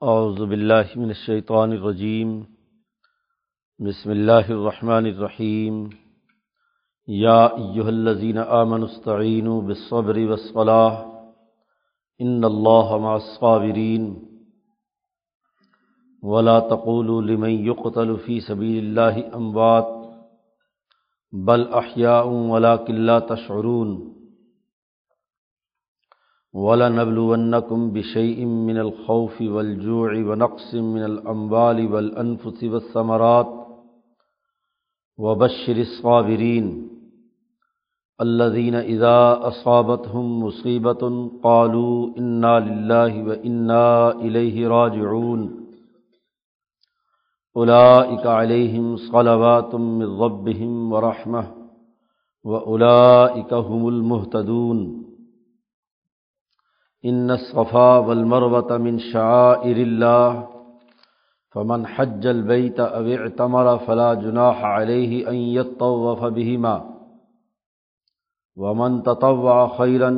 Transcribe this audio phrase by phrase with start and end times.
[0.00, 2.40] اعوذ باللہ من الشیطان الرجیم،
[3.78, 5.88] بسم اللہ الرحمن الرحیم،
[7.06, 10.92] یا ایہا الذین آمنوا استعینوا بالصبر والصلاح،
[12.18, 14.24] ان اللہ مع الصابرین،
[16.22, 19.86] ولا تقولوا لمن يقتل في سبيل الله اموات،
[21.32, 24.15] بل احیاء ولكن لا تشعرون۔
[26.64, 33.50] وَلَنَبْلُوَنَّكُمْ بِشَيْءٍ مِّنَ الْخَوْفِ وَالْجُوعِ وَنَقْصٍ مِّنَ الْأَمْوَالِ وَالْأَنفُسِ وَالثَّمَرَاتِ
[35.18, 36.66] وَبَشِّرِ الصَّابِرِينَ
[38.20, 41.02] الَّذِينَ إِذَا أَصَابَتْهُم مُّصِيبَةٌ
[41.44, 45.40] قَالُوا إِنَّا لِلَّهِ وَإِنَّا إِلَيْهِ رَاجِعُونَ
[47.56, 51.42] أُولَٰئِكَ عَلَيْهِمْ صَلَوَاتٌ مِّن رَّبِّهِمْ وَرَحْمَةٌ
[52.44, 55.06] وَأُولَٰئِكَ هُمُ الْمُهْتَدُونَ
[57.04, 60.44] ان صفا والمروة من شعائر اللہ
[61.54, 66.96] فمن حج البیت او اعتمر فلا جناح علیہ ان يطوف بهما.
[68.56, 70.08] ومن تطوع خیرا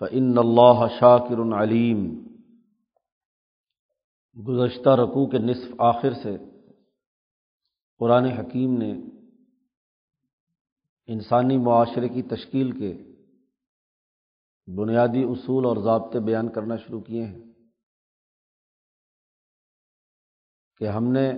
[0.00, 2.06] فان اللہ شاکر علیم
[4.46, 6.36] گزشتہ رقوع کے نصف آخر سے
[8.00, 8.92] قرآن حکیم نے
[11.06, 13.05] انسانی معاشرے کی تشکیل کے
[14.66, 17.44] بنیادی اصول اور ضابطے بیان کرنا شروع کیے ہیں
[20.76, 21.30] کہ ہم نے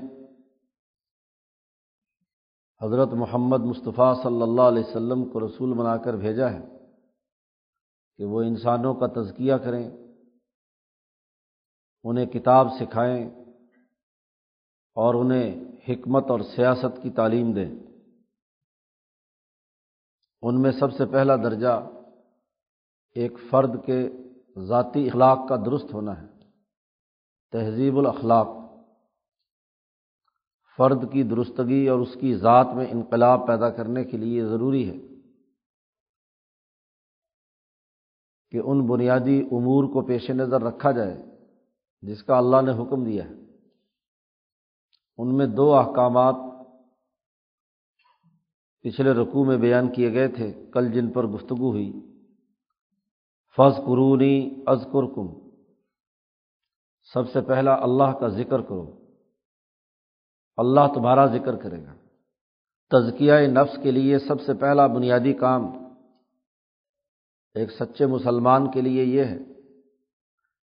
[2.82, 6.66] حضرت محمد مصطفیٰ صلی اللہ علیہ وسلم کو رسول بنا کر بھیجا ہے
[8.16, 9.90] کہ وہ انسانوں کا تزکیہ کریں،
[12.04, 13.24] انہیں کتاب سکھائیں
[14.96, 17.70] اور انہیں حکمت اور سیاست کی تعلیم دیں۔
[20.42, 21.90] ان میں سب سے پہلا درجہ
[23.14, 24.10] ایک فرد کے
[24.64, 26.26] ذاتی اخلاق کا درست ہونا ہے۔
[27.52, 28.48] تہذیب الاخلاق۔
[30.76, 34.96] فرد کی درستگی اور اس کی ذات میں انقلاب پیدا کرنے کے لیے ضروری ہے
[38.50, 41.22] کہ ان بنیادی امور کو پیش نظر رکھا جائے
[42.02, 43.34] جس کا اللہ نے حکم دیا ہے۔
[45.18, 46.34] ان میں دو احکامات
[48.80, 52.17] پچھلے رقوع میں بیان کیے گئے تھے، کل جن پر گفتگو ہوئی۔
[53.56, 55.48] فض قرونی ازکر کم
[57.12, 59.06] سب سے پہلا اللہ کا ذکر کرو۔
[60.56, 61.94] اللہ تمہارا ذکر کرے گا۔
[62.88, 65.62] تزکیہ نفس کے لیے سب سے پہلا بنیادی کام۔
[67.54, 69.38] ایک سچے مسلمان کے لیے یہ ہے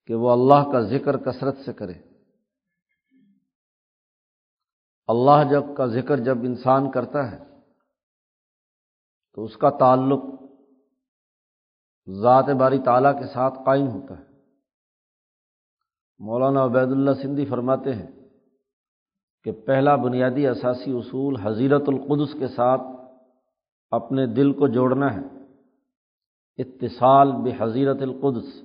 [0.06, 1.94] کہ وہ اللہ کا ذکر کثرت سے کرے۔
[5.06, 7.38] اللہ جب کا ذکر جب انسان کرتا ہے
[9.34, 10.22] تو اس کا تعلق
[12.08, 14.24] ذات باری تعالیٰ کے ساتھ قائم ہوتا ہے۔
[16.18, 18.06] مولانا عبید اللہ سندھی فرماتے ہیں
[19.44, 22.80] کہ پہلا بنیادی اثاثی اصول حضیرت القدس کے ساتھ
[23.90, 25.38] اپنے دل کو جوڑنا ہے۔
[26.58, 28.62] اتصال بے حضیرت القدس۔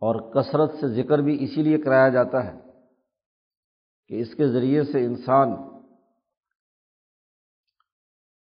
[0.00, 2.58] اور کثرت سے ذکر بھی اسی لیے کرایا جاتا ہے
[4.08, 5.48] کہ اس کے ذریعے سے انسان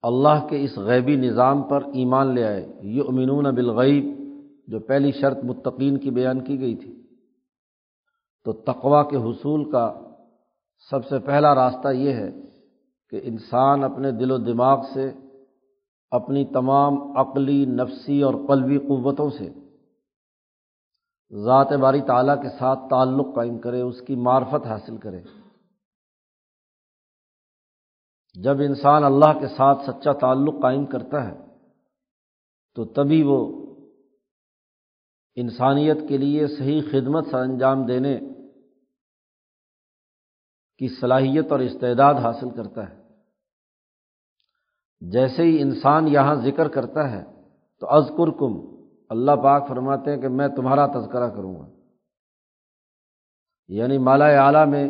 [0.05, 4.05] اللہ کے اس غیبی نظام پر ایمان لے آئے۔ یہ امنون بالغیب،
[4.67, 7.01] جو پہلی شرط متقین کی بیان کی گئی تھی۔
[8.43, 9.93] تو تقوا کے حصول کا
[10.89, 12.31] سب سے پہلا راستہ یہ ہے
[13.09, 15.11] کہ انسان اپنے دل و دماغ سے،
[16.11, 19.49] اپنی تمام عقلی، نفسی اور قلبی قوتوں سے
[21.45, 25.21] ذات باری تعالیٰ کے ساتھ تعلق قائم کرے، اس کی معرفت حاصل کرے۔
[28.43, 31.37] جب انسان اللہ کے ساتھ سچا تعلق قائم کرتا ہے،
[32.75, 33.65] تو تبھی وہ
[35.35, 38.19] انسانیت کے لیے صحیح خدمت سر انجام دینے
[40.77, 43.01] کی صلاحیت اور استعداد حاصل کرتا ہے۔
[45.11, 47.23] جیسے ہی انسان یہاں ذکر کرتا ہے،
[47.79, 51.67] تو ازکر کم اللہ پاک فرماتے ہیں کہ میں تمہارا تذکرہ کروں گا۔
[53.67, 54.89] یعنی مالا اعلیٰ میں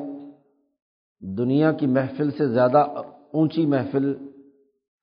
[1.20, 2.86] دنیا کی محفل سے زیادہ
[3.36, 4.14] اونچی محفل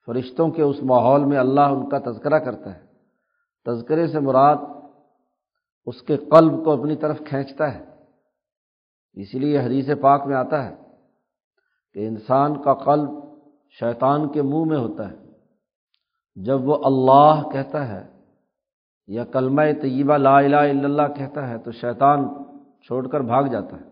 [0.07, 2.81] فرشتوں کے اس ماحول میں اللہ ان کا تذکرہ کرتا ہے۔
[3.67, 4.57] تذکرے سے مراد
[5.87, 7.85] اس کے قلب کو اپنی طرف کھینچتا ہے۔
[9.13, 10.75] اسی لیے حدیث پاک میں آتا ہے
[11.93, 13.11] کہ انسان کا قلب
[13.81, 15.17] شیطان کے منہ میں ہوتا ہے۔
[16.37, 18.03] جب وہ اللہ کہتا ہے
[19.07, 22.29] یا کلمہ طیبہ لا الہ الا اللہ کہتا ہے تو شیطان
[22.83, 23.92] چھوڑ کر بھاگ جاتا ہے۔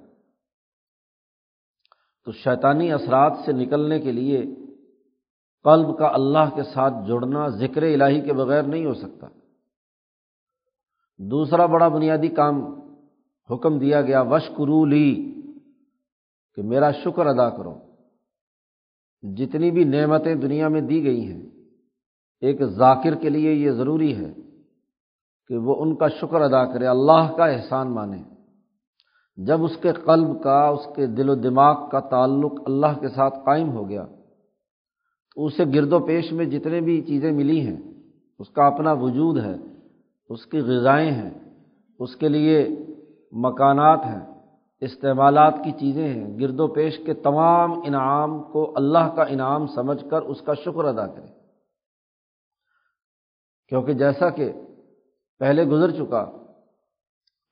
[2.26, 4.43] تو شیطانی اثرات سے نکلنے کے لیے
[5.64, 9.26] قلب کا اللہ کے ساتھ جڑنا ذکر الہی کے بغیر نہیں ہو سکتا۔
[11.20, 12.61] دوسرا بڑا بنیادی کام
[13.50, 15.34] حکم دیا گیا وشکرو لی،
[16.55, 17.75] کہ میرا شکر ادا کرو۔
[19.22, 21.43] جتنی بھی نعمتیں دنیا میں دی گئی ہیں،
[22.40, 24.32] ایک ذاکر کے لیے یہ ضروری ہے
[25.50, 28.22] کہ وہ ان کا شکر ادا کرے، اللہ کا احسان مانے۔
[29.47, 33.35] جب اس کے قلب کا، اس کے دل و دماغ کا تعلق اللہ کے ساتھ
[33.45, 34.05] قائم ہو گیا،
[35.35, 37.81] تو اسے گرد و پیش میں جتنے بھی چیزیں ملی ہیں،
[38.39, 39.57] اس کا اپنا وجود ہے،
[40.29, 41.31] اس کی غذائیں ہیں،
[41.99, 42.69] اس کے لیے
[43.33, 44.21] مکانات ہیں،
[44.81, 50.05] استعمالات کی چیزیں ہیں، گرد و پیش کے تمام انعام کو اللہ کا انعام سمجھ
[50.11, 51.27] کر اس کا شکر ادا کرے۔
[53.69, 54.53] کیونکہ جیسا کہ
[55.39, 56.25] پہلے گزر چکا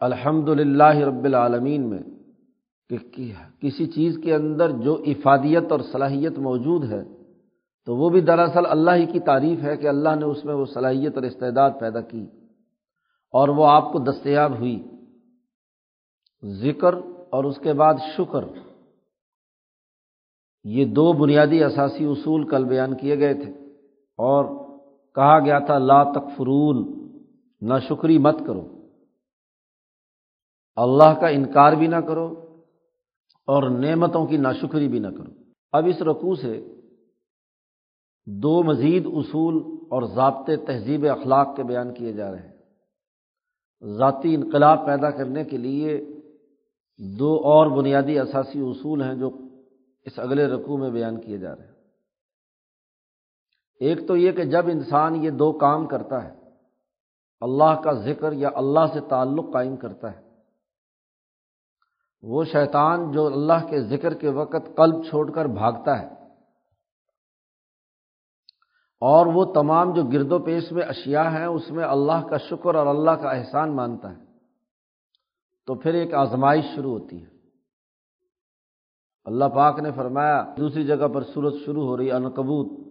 [0.01, 1.99] الحمد للہ رب العالمین میں
[2.91, 7.05] کہ کسی چیز کے اندر جو افادیت اور صلاحیت موجود ہے،
[7.87, 10.65] تو وہ بھی دراصل اللہ ہی کی تعریف ہے کہ اللہ نے اس میں وہ
[10.65, 12.27] صلاحیت اور استعداد پیدا کی
[13.33, 14.83] اور وہ آپ کو دستیاب ہوئی۔
[16.45, 16.95] ذکر
[17.31, 18.45] اور اس کے بعد شکر۔
[20.65, 23.53] یہ دو بنیادی اثاثی اصول کل بیان کیے گئے تھے
[24.19, 24.45] اور
[25.15, 27.09] کہا گیا تھا، لا تکفرون
[27.61, 28.78] نہ شکری مت کرو۔
[30.79, 32.27] اللہ کا انکار بھی نہ کرو
[33.47, 35.33] اور نعمتوں کی ناشکری بھی نہ کرو۔
[35.73, 36.75] اب اس رقوع سے
[38.27, 42.59] دو مزید اصول اور ضابطے تہذیب اخلاق کے بیان کیے جا رہے ہیں۔
[43.99, 46.05] ذاتی انقلاب پیدا کرنے کے لیے
[47.19, 49.31] دو اور بنیادی اثاثی اصول ہیں جو
[50.03, 51.75] اس اگلے رقوع میں بیان کیے جا رہے ہیں۔
[53.81, 56.35] ایک تو یہ کہ جب انسان یہ دو کام کرتا ہے،
[57.41, 60.28] اللہ کا ذکر یا اللہ سے تعلق قائم کرتا ہے
[62.23, 66.19] وہ شیطان جو اللہ کے ذکر کے وقت قلب چھوڑ کر بھاگتا ہے
[69.01, 72.75] اور وہ تمام جو گرد و پیش میں اشیاء ہیں، اس میں اللہ کا شکر
[72.75, 74.25] اور اللہ کا احسان مانتا ہے۔
[75.67, 77.29] تو پھر ایک آزمائش شروع ہوتی ہے۔
[79.25, 82.89] اللہ پاک نے فرمایا، دوسری جگہ پر صورت شروع ہو رہی انکبوت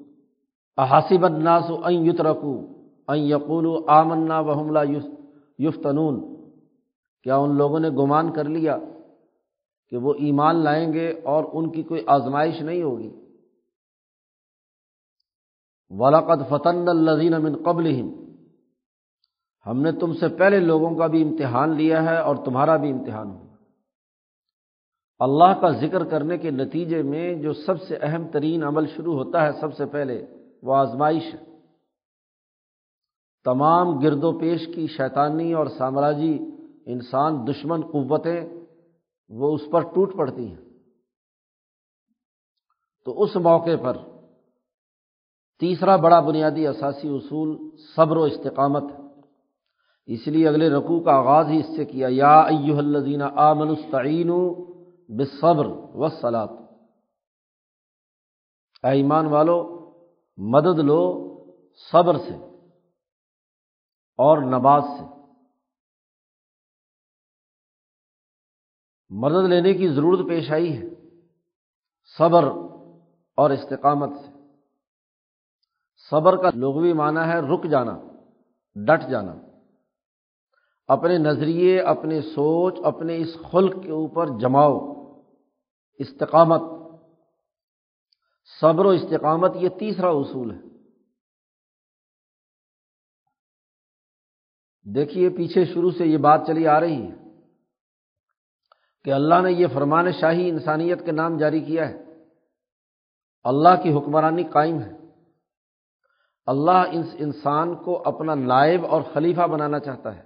[0.78, 2.68] احاسب الناس این یت رکو
[3.08, 4.80] این یقول آمنا وحملہ
[5.60, 6.36] یفتنون۔
[7.24, 8.78] کیا ان لوگوں نے گمان کر لیا؟
[9.90, 13.28] کہ وہ ایمان لائیں گے اور ان کی کوئی آزمائش نہیں ہوگی۔
[15.90, 18.02] ولاقد فتن الزین امن قبل
[19.66, 23.32] ہم نے تم سے پہلے لوگوں کا بھی امتحان لیا ہے اور تمہارا بھی امتحان
[23.32, 23.48] ہو
[25.20, 29.44] اللہ کا ذکر کرنے کے نتیجے میں جو سب سے اہم ترین عمل شروع ہوتا
[29.44, 30.26] ہے سب سے پہلے
[30.64, 31.40] وہ آزمائش ہے۔
[33.46, 36.40] تمام گرد و پیش کی شیطانی اور سامراجی
[36.86, 38.57] انسان دشمن قوتیں
[39.30, 40.66] وہ اس پر ٹوٹ پڑتی ہیں۔
[43.06, 43.98] تو اس موقع پر
[45.60, 49.22] تیسرا بڑا بنیادی اثاثی اصول صبر و استقامت ہے۔
[50.06, 54.32] اس لیے اگلے رقوع کا آغاز ہی اس سے کیا۔ یا ایو الزین آ منستعین
[55.10, 55.66] بصبر
[55.96, 56.48] و سلاد
[58.84, 59.78] ایمان والو،
[60.38, 61.28] مدد لو
[61.92, 62.36] صبر سے
[64.18, 65.17] اور نماز سے۔
[69.10, 70.84] مدد لینے کی ضرورت پیش آئی ہے،
[72.18, 72.44] صبر
[73.36, 74.32] اور استقامت سے۔
[76.10, 78.00] صبر کا لغوی معنی ہے رک جانا،
[78.76, 79.36] ڈٹ جانا۔
[80.88, 84.80] اپنے نظریے، اپنے سوچ، اپنے اس خلق کے اوپر جماؤ،
[85.94, 86.62] استقامت۔
[88.62, 90.60] صبر و استقامت یہ تیسرا اصول ہے۔
[94.94, 97.27] دیکھیے، پیچھے شروع سے یہ بات چلی آ رہی ہے۔
[99.08, 102.04] کہ اللہ نے یہ فرمان شاہی انسانیت کے نام جاری کیا ہے۔
[103.44, 104.92] اللہ کی حکمرانی قائم ہے۔
[106.46, 110.24] اللہ اس انسان کو اپنا نائب اور خلیفہ بنانا چاہتا ہے۔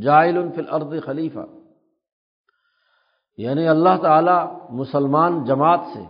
[0.00, 1.38] جائل فل ارد خلیفہ۔
[3.36, 6.02] یعنی اللہ تعالیٰ مسلمان جماعت سے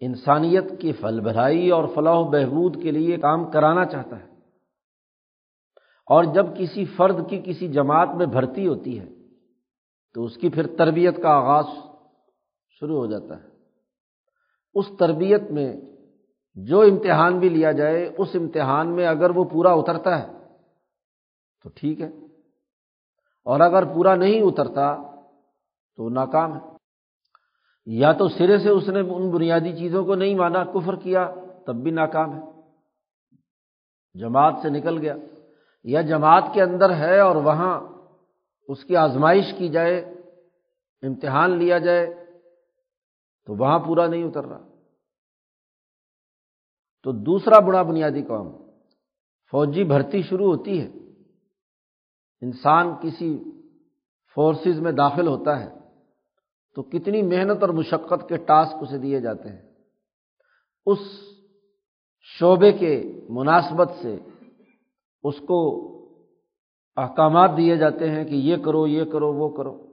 [0.00, 4.28] انسانیت کی فل بھرائی اور فلاح و بہبود کے لیے کام کرانا چاہتا ہے۔
[6.06, 9.21] اور جب کسی فرد کی کسی جماعت میں بھرتی ہوتی ہے
[10.14, 11.64] تو اس کی پھر تربیت کا آغاز
[12.80, 13.48] شروع ہو جاتا ہے۔
[14.74, 15.76] اس تربیت میں
[16.54, 20.32] جو امتحان بھی لیا جائے، اس امتحان میں اگر وہ پورا اترتا ہے
[21.62, 22.08] تو ٹھیک ہے۔
[23.44, 24.96] اور اگر پورا نہیں اترتا
[25.96, 26.60] تو ناکام ہے۔
[27.86, 31.34] یا تو سرے سے اس نے ان بنیادی چیزوں کو نہیں مانا، کفر کیا،
[31.66, 32.42] تب بھی ناکام ہے۔
[34.14, 35.16] جماعت سے نکل گیا۔
[35.84, 37.91] یا جماعت کے اندر ہے اور وہاں
[38.68, 40.00] اس کی آزمائش کی جائے،
[41.02, 42.14] امتحان لیا جائے،
[43.46, 44.68] تو وہاں پورا نہیں اتر رہا۔
[47.02, 48.52] تو دوسرا بڑا بنیادی کام،
[49.50, 50.88] فوجی بھرتی شروع ہوتی ہے۔
[52.40, 53.44] انسان کسی
[54.34, 55.78] فورسز میں داخل ہوتا ہے،
[56.74, 59.74] تو کتنی محنت اور مشقت کے ٹاسک اسے دیے جاتے ہیں۔
[60.86, 60.98] اس
[62.20, 64.16] شعبے کے مناسبت سے،
[65.22, 65.91] اس کو
[66.96, 69.86] احکامات دیے جاتے ہیں کہ یہ کرو یہ کرو، وہ کرو۔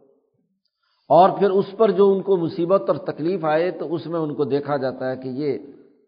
[1.09, 4.35] اور پھر اس پر جو ان کو مصیبت اور تکلیف آئے تو اس میں ان
[4.35, 5.57] کو دیکھا جاتا ہے کہ یہ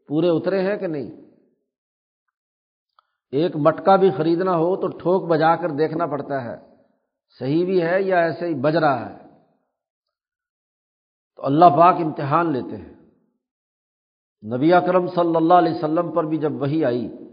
[0.07, 1.12] پورے اترے ہیں کہ نہیں۔
[3.31, 6.55] ایک مٹکا بھی خریدنا ہو تو ٹھوک بجا کر دیکھنا پڑتا ہے۔
[7.39, 9.17] صحیح بھی ہے یا ایسے ہی بج رہا ہے؟
[11.36, 12.93] تو اللہ پاک امتحان لیتے ہیں۔
[14.57, 17.30] نبی اکرم صلی اللہ علیہ وسلم پر بھی جب وہی آئی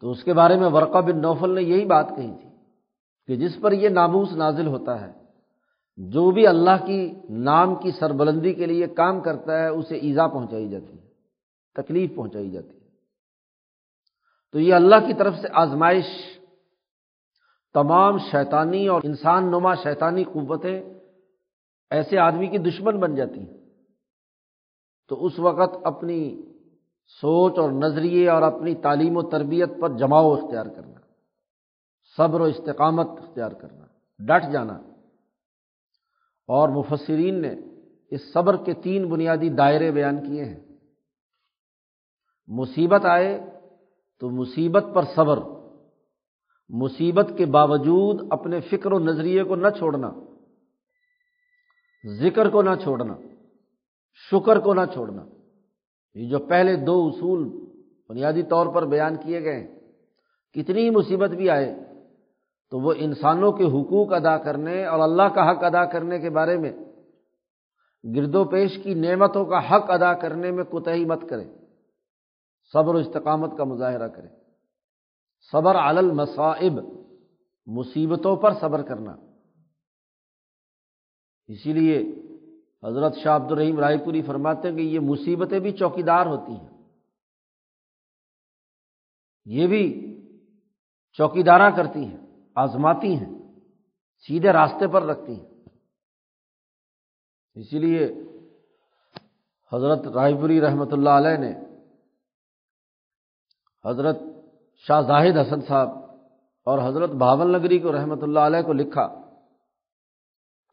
[0.00, 2.48] تو اس کے بارے میں ورقہ بن نوفل نے یہی بات کہی تھی
[3.26, 5.12] کہ جس پر یہ ناموس نازل ہوتا ہے،
[5.96, 10.68] جو بھی اللہ کی نام کی سربلندی کے لیے کام کرتا ہے، اسے ایزا پہنچائی
[10.68, 11.08] جاتی ہے،
[11.74, 12.84] تکلیف پہنچائی جاتی ہے۔
[14.52, 16.04] تو یہ اللہ کی طرف سے آزمائش،
[17.74, 20.94] تمام شیطانی اور انسان نما شیطانی قوتیں
[21.90, 23.56] ایسے آدمی کی دشمن بن جاتی ہیں۔
[25.08, 26.42] تو اس وقت اپنی
[27.06, 31.00] سوچ اور نظریے اور اپنی تعلیم و تربیت پر جماؤ اختیار کرنا،
[32.16, 33.86] صبر و استقامت اختیار کرنا،
[34.18, 34.80] ڈٹ جانا۔
[36.48, 37.54] اور مفسرین نے
[38.10, 40.60] اس صبر کے تین بنیادی دائرے بیان کیے ہیں۔
[42.46, 43.40] مصیبت آئے
[44.20, 45.38] تو مصیبت پر صبر،
[46.68, 50.10] مصیبت کے باوجود اپنے فکر و نظریے کو نہ چھوڑنا،
[52.18, 53.14] ذکر کو نہ چھوڑنا،
[54.30, 55.24] شکر کو نہ چھوڑنا۔
[56.14, 57.48] یہ جو پہلے دو اصول
[58.08, 59.80] بنیادی طور پر بیان کیے گئے ہیں،
[60.52, 61.74] کتنی مصیبت بھی آئے
[62.70, 66.56] تو وہ انسانوں کے حقوق ادا کرنے اور اللہ کا حق ادا کرنے کے بارے
[66.58, 66.72] میں
[68.04, 71.44] گرد و پیش کی نعمتوں کا حق ادا کرنے میں کوتہی مت کرے
[72.72, 74.28] صبر و استقامت کا مظاہرہ کرے
[75.52, 76.78] صبر المصائب،
[77.66, 79.16] مصیبتوں پر صبر کرنا۔
[81.46, 81.98] اسی لیے
[82.84, 86.68] حضرت شاہ عبد الرحیم رائے پوری فرماتے ہیں کہ یہ مصیبتیں بھی چوکیدار ہوتی ہیں۔
[89.44, 90.10] یہ بھی
[91.12, 92.16] چوکیدارہ کرتی ہیں،
[92.54, 93.34] آزماتی ہیں،
[94.18, 95.48] سیدھے راستے پر رکھتی ہیں۔
[97.54, 98.06] اسی لیے
[99.72, 101.52] حضرت رائے پوری رحمۃ اللہ علیہ نے
[103.84, 104.16] حضرت
[104.78, 105.88] شاہ زاہد حسن صاحب
[106.64, 109.23] اور حضرت بھاول نگری کو رحمۃ اللہ علیہ کو لکھا۔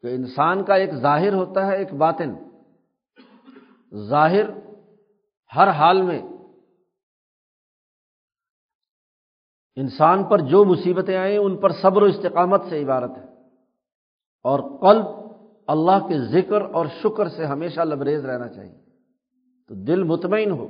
[0.02, 2.34] کہ انسان کا ایک ظاہر ہوتا ہے، ایک باطن۔
[4.08, 4.44] ظاہر
[5.56, 6.22] ہر حال میں
[9.76, 13.24] انسان پر جو مصیبتیں آئیں، ان پر صبر و استقامت سے عبارت ہے۔
[14.42, 15.04] اور قلب
[15.66, 18.78] اللہ کے ذکر اور شکر سے ہمیشہ لبریز رہنا چاہیے۔
[19.68, 20.68] تو دل مطمئن ہو۔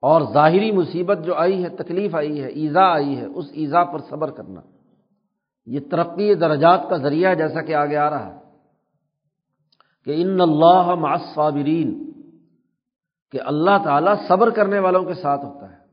[0.00, 3.98] اور ظاہری مصیبت جو آئی ہے، تکلیف آئی ہے، ایزا آئی ہے، اس ایزا پر
[4.10, 4.60] صبر کرنا۔
[5.66, 8.40] یہ ترقی درجات کا ذریعہ ہے جیسا کہ آگے آ رہا ہے
[10.04, 12.10] کہ ان اللہ معصابرین
[13.30, 15.86] کہ اللہ تعالیٰ صبر کرنے والوں کے ساتھ ہوتا ہے۔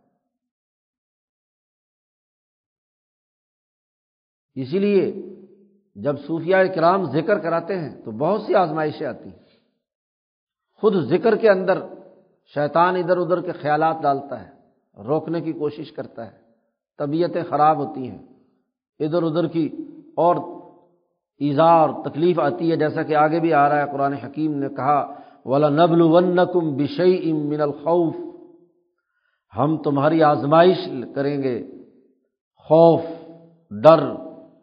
[4.56, 5.13] اسی لیے
[5.96, 9.44] جب صوفیہ کرام ذکر کراتے ہیں تو بہت سی آزمائشیں آتی ہیں۔
[10.74, 11.88] خود ذکر کے اندر
[12.46, 14.51] شیطان ادھر ادھر کے خیالات ڈالتا ہے،
[15.03, 16.42] روکنے کی کوشش کرتا ہے،
[16.98, 18.32] طبیعتیں خراب ہوتی ہیں۔
[19.00, 19.69] ادھر ادھر کی
[20.15, 20.35] اور
[21.38, 24.69] ایزا اور تکلیف آتی ہے، جیسا کہ آگے بھی آ رہا ہے، قرآن حکیم نے
[24.69, 25.13] کہا
[25.45, 28.15] ولا نبل ون کم بشئی ام من الخوف۔
[29.57, 31.67] ہم تمہاری آزمائش کریں گے۔
[32.55, 33.01] خوف،
[33.83, 34.13] ڈر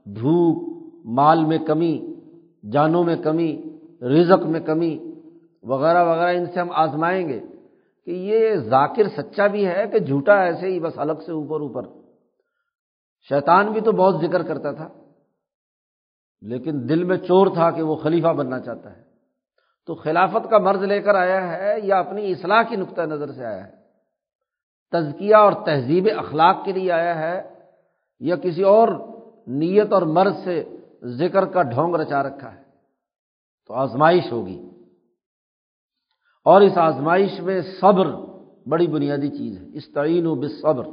[0.05, 2.15] دھوپ مال میں کمی،
[2.73, 3.63] جانوں میں کمی،
[4.03, 4.99] رزق میں کمی،
[5.63, 7.41] وغیرہ وغیرہ، ان سے ہم آزمائیں گے۔
[8.05, 12.00] کہ یہ ذاکر سچا بھی ہے کہ جھوٹا ایسے ہی، بس الگ سے اوپر اوپر۔
[13.29, 14.89] شیطان بھی تو بہت ذکر کرتا تھا،
[16.41, 19.11] لیکن دل میں چور تھا کہ وہ خلیفہ بننا چاہتا ہے۔
[19.87, 23.47] تو خلافت کا مرض لے کر آیا ہے یا اپنی اصلاح کی نقطۂ نظر سے
[23.47, 23.73] آیا ہے؟
[24.91, 27.55] تزکیہ اور تہذیب اخلاق کے لیے آیا ہے
[28.21, 28.89] یا کسی اور
[29.47, 32.63] نیت اور مرض سے ذکر کا ڈھونگ رچا رکھا ہے؟
[33.67, 34.71] تو آزمائش ہوگی۔
[36.45, 38.07] اور اس آزمائش میں صبر
[38.69, 40.85] بڑی بنیادی چیز ہے۔ اس تعین و بصبر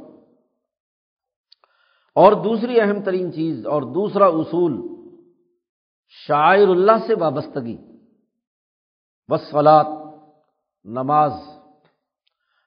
[2.14, 4.98] اور دوسری اہم ترین چیز اور دوسرا اصول،
[6.08, 7.76] شاعر اللہ سے وابستگی
[9.28, 9.86] وسلات
[10.84, 11.32] نماز۔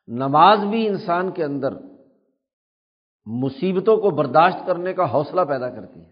[0.07, 1.73] نماز بھی انسان کے اندر
[3.25, 6.11] مصیبتوں کو برداشت کرنے کا حوصلہ پیدا کرتی ہے۔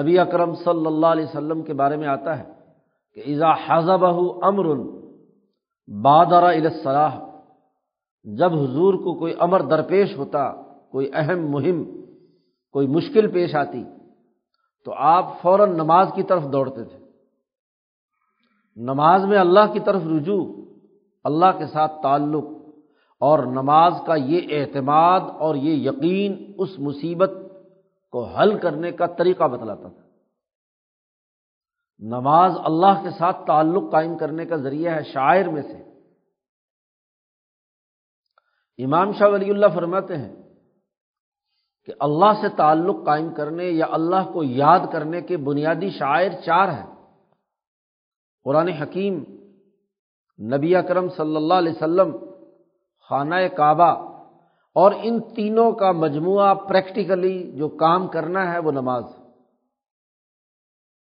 [0.00, 2.44] نبی اکرم صلی اللہ علیہ وسلم کے بارے میں آتا ہے
[3.14, 4.04] کہ ایزا حضب
[4.44, 4.66] امر
[6.02, 7.18] بادرا الصلاح
[8.24, 12.01] جب حضور کو کوئی امر درپیش ہوتا، کوئی اہم مہم
[12.72, 13.84] کوئی مشکل پیش آتی
[14.84, 16.98] تو آپ فوراً نماز کی طرف دوڑتے تھے۔
[18.76, 20.64] نماز میں اللہ کی طرف رجوع،
[21.24, 22.44] اللہ کے ساتھ تعلق
[23.20, 27.30] اور نماز کا یہ اعتماد اور یہ یقین اس مصیبت
[28.10, 30.02] کو حل کرنے کا طریقہ بتلاتا تھا۔
[31.98, 35.92] نماز اللہ کے ساتھ تعلق قائم کرنے کا ذریعہ ہے شاعر میں سے۔
[38.84, 40.41] امام شاہ ولی اللہ فرماتے ہیں
[41.86, 46.68] کہ اللہ سے تعلق قائم کرنے یا اللہ کو یاد کرنے کے بنیادی شاعر چار
[46.68, 46.86] ہیں۔
[48.44, 49.24] قرآن حکیم،
[50.54, 52.16] نبی اکرم صلی اللہ علیہ وسلم،
[53.08, 54.12] خانہ کعبہ،
[54.74, 59.04] اور ان تینوں کا مجموعہ پریکٹیکلی جو کام کرنا ہے وہ نماز۔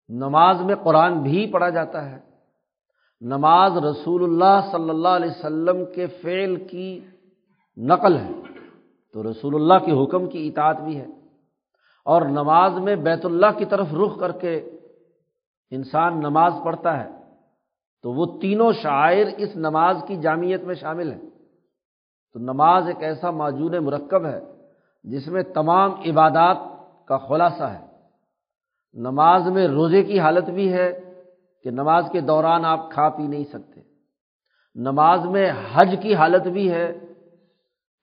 [0.10, 2.20] نماز میں قرآن بھی پڑھا جاتا ہے۔
[3.22, 7.00] نماز رسول اللہ صلی اللہ علیہ وسلم کے فعل کی
[7.78, 8.53] نقل ہے۔
[9.14, 11.06] تو رسول اللہ کے حکم کی اطاعت بھی ہے۔
[12.06, 14.70] اور نماز میں بیت اللہ کی طرف رخ کر کے
[15.72, 17.10] انسان نماز پڑھتا ہے،
[18.02, 21.30] تو وہ تینوں شاعر اس نماز کی جامعت میں شامل ہیں۔
[22.34, 24.40] تو نماز ایک ایسا معجون مرکب ہے
[25.04, 26.58] جس میں تمام عبادات
[27.08, 27.86] کا خلاصہ ہے۔
[28.94, 31.14] نماز میں روزے کی حالت بھی ہے
[31.64, 33.82] کہ نماز کے دوران آپ کھا پی نہیں سکتے۔
[34.76, 37.13] نماز میں حج کی حالت بھی ہے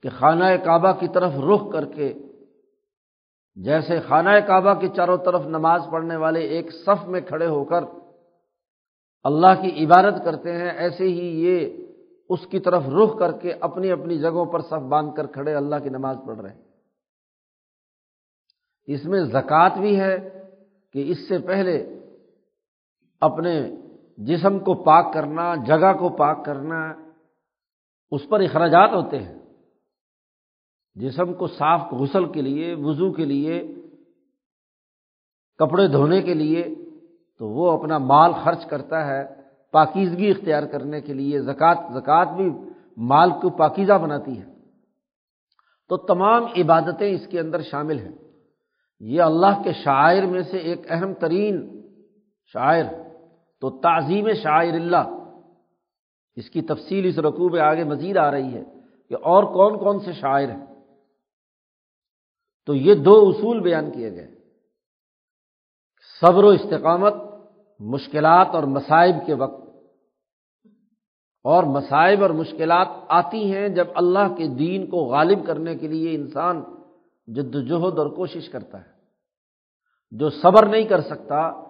[0.03, 2.13] کہ خانہ کعبہ کی طرف رخ کر کے،
[3.57, 7.85] جیسے خانہ کعبہ کے چاروں طرف نماز پڑھنے والے ایک صف میں کھڑے ہو کر
[9.25, 11.87] اللہ کی عبادت کرتے ہیں، ایسے ہی یہ
[12.29, 15.77] اس کی طرف رخ کر کے اپنی اپنی جگہوں پر صف باندھ کر کھڑے اللہ
[15.83, 16.63] کی نماز پڑھ رہے ہیں۔
[18.87, 20.17] اس میں زکوٰۃ بھی ہے
[20.93, 22.01] کہ اس سے پہلے
[23.21, 23.71] اپنے
[24.19, 26.93] جسم کو پاک کرنا، جگہ کو پاک کرنا،
[28.11, 29.40] اس پر اخراجات ہوتے ہیں۔
[30.95, 33.75] جسم کو صاف غسل کے لیے، وضو کے لیے،
[35.59, 36.75] کپڑے دھونے کے لیے،
[37.39, 39.29] تو وہ اپنا مال خرچ کرتا ہے
[39.73, 42.51] پاکیزگی اختیار کرنے کے لیے۔ زکوٰۃ زکوٰۃ بھی
[42.97, 44.45] مال کو پاکیزہ بناتی ہے۔
[45.89, 48.13] تو تمام عبادتیں اس کے اندر شامل ہیں۔
[49.01, 51.83] یہ اللہ کے شاعر میں سے ایک اہم ترین
[52.47, 52.85] شاعر،
[53.61, 55.19] تو تعظیم شاعر اللہ۔
[56.37, 58.65] اس کی تفصیل اس رقوع میں آگے مزید آ رہی ہے
[59.09, 60.70] کہ اور کون کون سے شاعر ہیں۔
[62.71, 64.35] تو یہ دو اصول بیان کیے گئے۔
[66.21, 67.15] صبر و استقامت
[67.81, 69.71] مشکلات اور مصائب کے وقت۔
[71.45, 76.15] اور مصائب اور مشکلات آتی ہیں جب اللہ کے دین کو غالب کرنے کے لیے
[76.15, 76.65] انسان
[77.27, 78.91] جد وجہد اور کوشش کرتا ہے۔
[80.11, 81.65] جو صبر نہیں کر سکتا،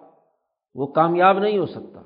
[0.75, 2.01] وہ کامیاب نہیں ہو سکتا۔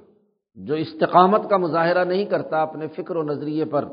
[0.56, 3.86] جو استقامت کا مظاہرہ نہیں کرتا اپنے فکر و نظریے پر،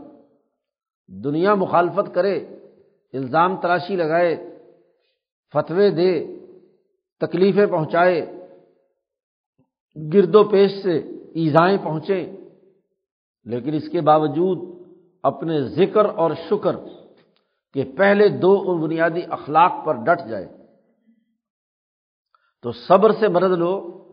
[1.09, 2.37] دنیا مخالفت کرے،
[3.13, 4.52] الزام تراشی لگائے
[5.53, 6.39] فتوے دے،
[7.21, 8.49] تکلیفیں پہنچائے،
[10.15, 10.99] گرد و پیش سے
[11.35, 12.37] ایزائیں پہنچیں
[13.45, 14.87] لیکن اس کے باوجود
[15.23, 16.77] اپنے ذکر اور شکر
[17.73, 20.49] کے پہلے دو بنیادی اخلاق پر ڈٹ جائے۔
[22.63, 24.05] تو صبر سے مدد لو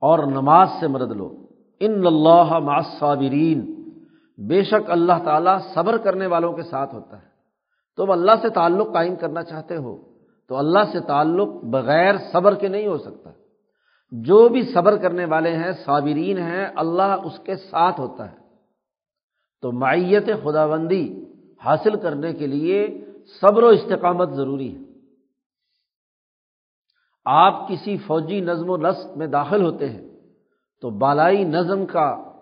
[0.00, 1.46] اور نماز سے مدد لو۔
[1.80, 3.90] ان اللہ معصابرین
[4.48, 7.28] بے شک اللہ تعالیٰ صبر کرنے والوں کے ساتھ ہوتا ہے۔
[7.96, 10.11] تم اللہ سے تعلق قائم کرنا چاہتے ہو۔
[10.52, 13.30] تو اللہ سے تعلق بغیر صبر کے نہیں ہو سکتا۔
[14.10, 18.36] جو بھی صبر کرنے والے ہیں، صابرین ہیں، اللہ اس کے ساتھ ہوتا ہے۔
[19.62, 21.24] تو معیت خدا بندی
[21.64, 23.04] حاصل کرنے کے لیے
[23.40, 24.82] صبر و استقامت ضروری ہے۔
[27.24, 30.08] آپ کسی فوجی نظم و نسق میں داخل ہوتے ہیں،
[30.80, 32.32] تو بالائی نظم کا،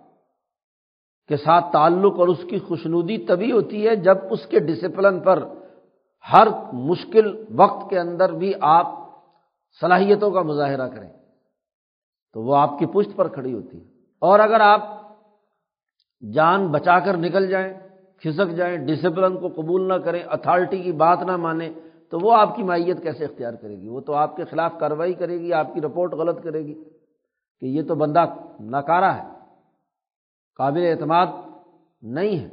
[1.29, 5.60] کے ساتھ تعلق اور اس کی خوشنودی تبھی ہوتی ہے جب اس کے ڈسپلن پر
[6.33, 8.87] ہر مشکل وقت کے اندر بھی آپ
[9.81, 11.11] صلاحیتوں کا مظاہرہ کریں
[12.33, 15.01] تو وہ آپ کی پشت پر کھڑی ہوتی ہے۔ اور اگر آپ
[16.35, 17.75] جان بچا کر نکل جائیں،
[18.19, 21.71] کھسک جائیں ڈسپلن کو قبول نہ کریں اتھارٹی کی بات نہ مانیں،
[22.11, 25.15] تو وہ آپ کی مائیت کیسے اختیار کرے گی؟ وہ تو آپ کے خلاف کارروائی
[25.15, 26.85] کرے گی، آپ کی رپورٹ غلط کرے گی
[27.61, 28.25] کہ یہ تو بندہ
[28.61, 29.29] ناکارہ ہے،
[30.57, 31.27] قابل اعتماد
[32.03, 32.49] نہیں ہے،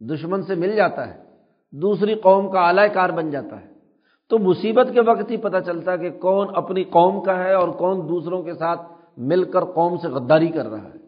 [0.00, 1.27] دشمن سے مل جاتا ہے۔
[1.72, 3.68] دوسری قوم کا اعلی کار بن جاتا ہے۔
[4.28, 7.68] تو مصیبت کے وقت ہی پتہ چلتا ہے کہ کون اپنی قوم کا ہے اور
[7.68, 8.80] کون دوسروں کے ساتھ
[9.16, 10.98] مل کر قوم سے غداری کر رہا ہے۔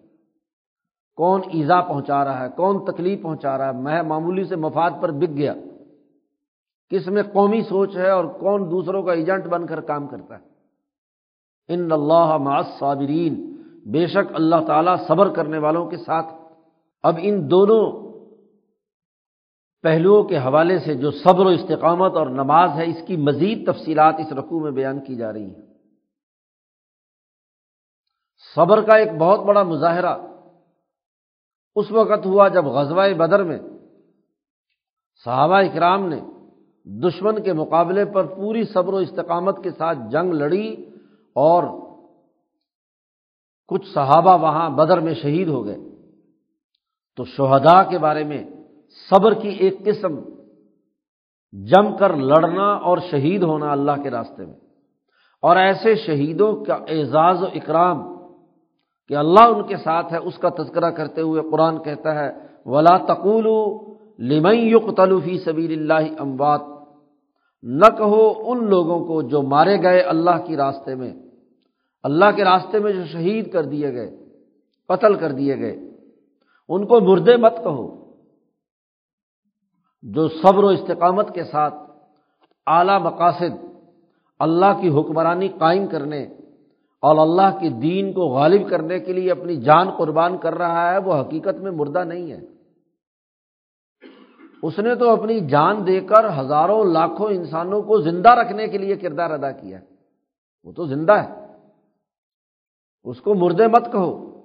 [1.16, 5.10] کون ایزا پہنچا رہا ہے، کون تکلیف پہنچا رہا ہے، میں معمولی سے مفاد پر
[5.10, 5.54] بک گیا۔
[6.90, 10.44] کس میں قومی سوچ ہے اور کون دوسروں کا ایجنٹ بن کر کام کرتا ہے۔
[11.68, 16.26] ان اللہ صابرین بے شک اللہ تعالیٰ صبر کرنے والوں کے ساتھ۔
[17.02, 18.09] اب ان دونوں
[19.82, 24.14] پہلوؤں کے حوالے سے جو صبر و استقامت اور نماز ہے، اس کی مزید تفصیلات
[24.18, 25.62] اس رقو میں بیان کی جا رہی ہیں۔
[28.54, 30.16] صبر کا ایک بہت بڑا مظاہرہ
[31.74, 33.58] اس وقت ہوا جب غزوہ بدر میں
[35.24, 36.20] صحابہ اکرام نے
[36.84, 40.90] دشمن کے مقابلے پر پوری صبر و استقامت کے ساتھ جنگ لڑی
[41.34, 41.62] اور
[43.68, 45.76] کچھ صحابہ وہاں بدر میں شہید ہو گئے۔
[47.16, 48.44] تو شہدا کے بارے میں
[49.10, 50.20] صبر کی ایک قسم،
[51.52, 54.54] جم کر لڑنا اور شہید ہونا اللہ کے راستے میں۔
[55.42, 58.16] اور ایسے شہیدوں کا اعزاز و اکرام
[59.08, 62.32] کہ اللہ ان کے ساتھ ہے، اس کا تذکرہ کرتے ہوئے قرآن کہتا ہے،
[62.64, 63.46] ولا تقول
[64.18, 66.60] لمن تلوفی سبیل اللہ اموات
[67.62, 71.14] نہ کہو ان لوگوں کو جو مارے گئے اللہ کی راستے میں۔
[72.02, 74.24] اللہ کے راستے میں جو شہید کر دیے گئے،
[74.88, 75.90] قتل کر دیے گئے۔
[76.68, 77.99] ان کو مردے مت کہو۔
[80.02, 81.74] جو صبر و استقامت کے ساتھ
[82.66, 83.66] اعلی مقاصد
[84.38, 86.22] اللہ کی حکمرانی قائم کرنے
[87.02, 90.98] اور اللہ کے دین کو غالب کرنے کے لیے اپنی جان قربان کر رہا ہے،
[90.98, 92.40] وہ حقیقت میں مردہ نہیں ہے۔
[94.62, 98.96] اس نے تو اپنی جان دے کر ہزاروں لاکھوں انسانوں کو زندہ رکھنے کے لیے
[98.96, 99.78] کردار ادا کیا
[100.64, 101.46] وہ تو زندہ ہے۔
[103.04, 104.40] اس کو مردے مت کہو۔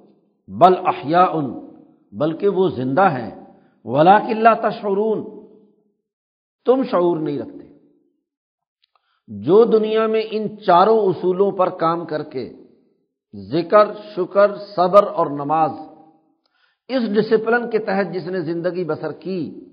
[0.48, 1.60] بل احیا ان
[2.12, 3.44] بلکہ وہ زندہ ہے
[3.86, 5.35] ولا کلّہ تشعرون۔
[6.66, 7.66] تم شعور نہیں رکھتے۔
[9.28, 12.54] جو دنیا میں ان چاروں اصولوں پر کام کر کے
[13.52, 15.72] ذکر، شکر، صبر اور نماز
[16.88, 19.66] اس ڈسپلن کے تحت جس نے زندگی بسر کی،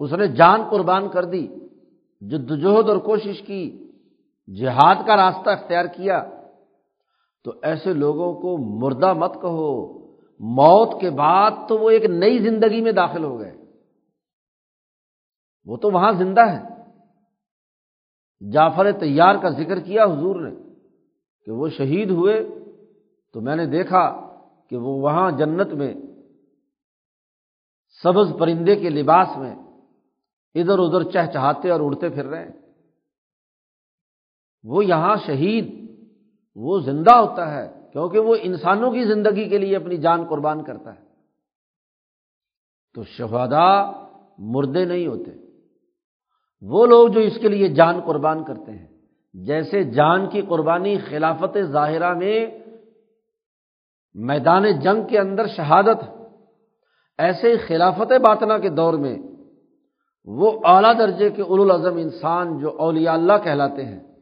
[0.00, 1.48] اس نے جان قربان کر دی
[2.20, 3.92] جدوجہد اور کوشش کی،
[4.60, 6.24] جہاد کا راستہ اختیار کیا،
[7.44, 10.03] تو ایسے لوگوں کو مردہ مت کہو۔
[10.40, 13.56] موت کے بعد تو وہ ایک نئی زندگی میں داخل ہو گئے۔
[15.64, 16.74] وہ تو وہاں زندہ ہے
[18.52, 20.54] جعفر تیار کا ذکر کیا حضور نے
[21.44, 22.40] کہ وہ شہید ہوئے
[23.32, 24.34] تو میں نے دیکھا
[24.70, 25.94] کہ وہ وہاں جنت میں،
[28.02, 29.54] سبز پرندے کے لباس میں
[30.54, 32.52] ادھر ادھر چہچہاتے اور اڑتے پھر رہے ہیں۔
[34.64, 35.90] وہ یہاں شہید،
[36.54, 40.94] وہ زندہ ہوتا ہے۔ کیونکہ وہ انسانوں کی زندگی کے لیے اپنی جان قربان کرتا
[40.94, 41.00] ہے۔
[42.94, 43.90] تو شہدا
[44.38, 45.30] مردے نہیں ہوتے۔
[46.62, 48.86] وہ لوگ جو اس کے لیے جان قربان کرتے ہیں،
[49.34, 52.46] جیسے جان کی قربانی خلافت ظاہرہ میں
[54.14, 56.04] میدان جنگ کے اندر شہادت،
[57.18, 59.18] ایسے ہی خلافت باطنا کے دور میں
[60.24, 64.13] وہ اعلیٰ درجے کے الاظم انسان جو اولیاء اللہ کہلاتے ہیں۔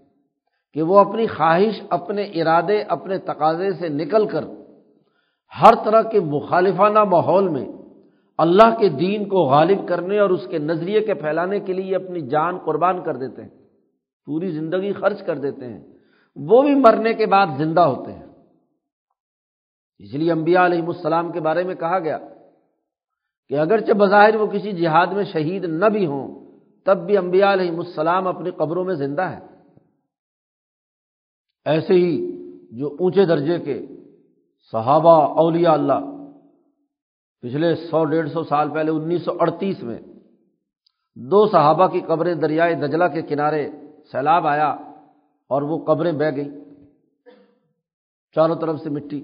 [0.75, 4.45] کہ وہ اپنی خواہش، اپنے ارادے، اپنے تقاضے سے نکل کر
[5.63, 7.67] ہر طرح کے مخالفانہ ماحول میں
[8.39, 12.21] اللہ کے دین کو غالب کرنے اور اس کے نظریے کے پھیلانے کے لیے اپنی
[12.21, 13.49] جان قربان کر دیتے ہیں،
[14.27, 15.81] پوری زندگی خرچ کر دیتے ہیں۔
[16.37, 18.27] وہ بھی مرنے کے بعد زندہ ہوتے ہیں۔
[19.99, 22.19] اس لیے امبیا علیہ السلام کے بارے میں کہا گیا
[23.49, 26.51] کہ اگرچہ بظاہر وہ کسی جہاد میں شہید نہ بھی ہوں،
[26.85, 29.52] تب بھی امبیا علیہ السلام اپنی قبروں میں زندہ ہے
[31.67, 32.13] ایسے ہی
[32.79, 33.87] جو اونچے درجے کے
[34.73, 36.01] صحابہ اولیاء اللہ،
[37.43, 39.99] پچھلے سو ڈیڑھ سو سال پہلے انیس سو اڑتیس میں
[41.17, 43.69] دو صحابہ کی قبریں دریائے دجلہ کے کنارے
[44.13, 44.71] سیلاب آیا
[45.51, 46.51] اور وہ قبریں بہ گئیں،
[48.37, 49.21] چاروں طرف سے مٹی۔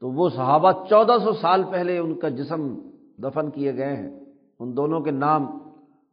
[0.00, 2.62] تو وہ صحابہ چودہ سو سال پہلے ان کا جسم
[3.18, 4.10] دفن کیے گئے ہیں۔
[4.60, 5.46] ان دونوں کے نام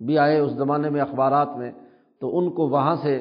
[0.02, 1.72] بھی آئے اس زمانے میں اخبارات میں،
[2.22, 3.20] تو ان کو وہاں سے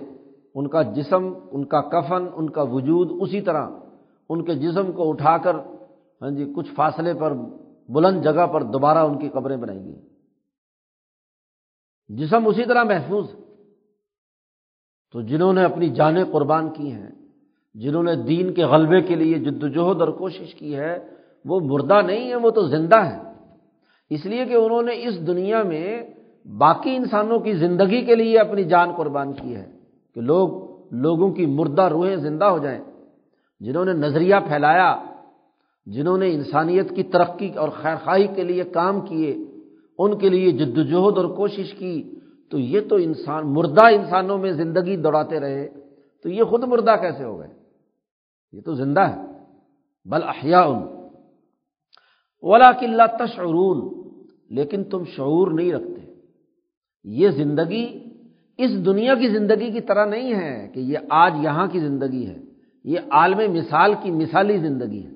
[0.54, 3.68] ان کا جسم، ان کا کفن، ان کا وجود اسی طرح
[4.28, 5.54] ان کے جسم کو اٹھا کر
[6.22, 7.32] ہاں جی کچھ فاصلے پر،
[7.88, 10.00] بلند جگہ پر دوبارہ ان کی قبریں بنائی گئی
[12.08, 13.26] جسم اسی طرح محفوظ۔
[15.12, 17.10] تو جنہوں نے اپنی جانیں قربان کی ہیں،
[17.74, 21.08] جنہوں نے دین کے غلبے کے لیے جدوجہد اور کوشش کی ہے،
[21.44, 23.18] وہ مردہ نہیں ہے وہ تو زندہ ہے
[24.10, 26.02] اس لیے کہ انہوں نے اس دنیا میں
[26.58, 29.79] باقی انسانوں کی زندگی کے لیے اپنی جان قربان کی ہے۔
[30.14, 32.84] کہ لوگ لوگوں کی مردہ روحیں زندہ ہو جائیں،
[33.60, 35.04] جنہوں نے نظریہ پھیلایا،
[35.86, 39.36] جنہوں نے انسانیت کی ترقی اور خیر خواہی کے لیے کام کیے،
[39.98, 42.18] ان کے لیے جد وجہد اور کوشش کی،
[42.50, 45.68] تو یہ تو انسان، مردہ انسانوں میں زندگی دوڑاتے رہے،
[46.22, 47.48] تو یہ خود مردہ کیسے ہو گئے؟
[48.52, 49.22] یہ تو زندہ ہے۔
[50.04, 50.82] بل احیا ان
[52.42, 54.08] ولا کلّہ تشعرون،
[54.50, 56.14] لیکن تم شعور نہیں رکھتے۔
[57.04, 58.09] یہ زندگی
[58.64, 62.36] اس دنیا کی زندگی کی طرح نہیں ہے کہ یہ آج یہاں کی زندگی ہے،
[62.84, 65.14] یہ عالم مثال کی مثالی زندگی ہے۔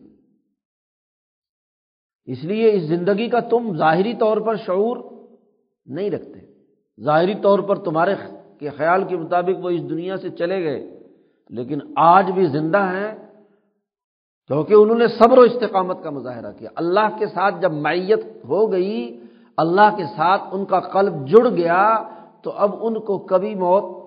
[2.29, 4.97] اس لیے اس زندگی کا تم ظاہری طور پر شعور
[5.87, 6.41] نہیں رکھتے۔
[6.99, 8.15] ظاہری طور پر تمہارے
[8.59, 10.81] کے خیال کے مطابق وہ اس دنیا سے چلے گئے،
[11.51, 13.13] لیکن آج بھی زندہ ہیں
[14.51, 18.61] کیونکہ انہوں نے صبر و استقامت کا مظاہرہ کیا۔ اللہ کے ساتھ جب معیت ہو
[18.73, 19.21] گئی،
[19.59, 21.83] اللہ کے ساتھ ان کا قلب جڑ گیا
[22.45, 24.05] تو اب ان کو کبھی موت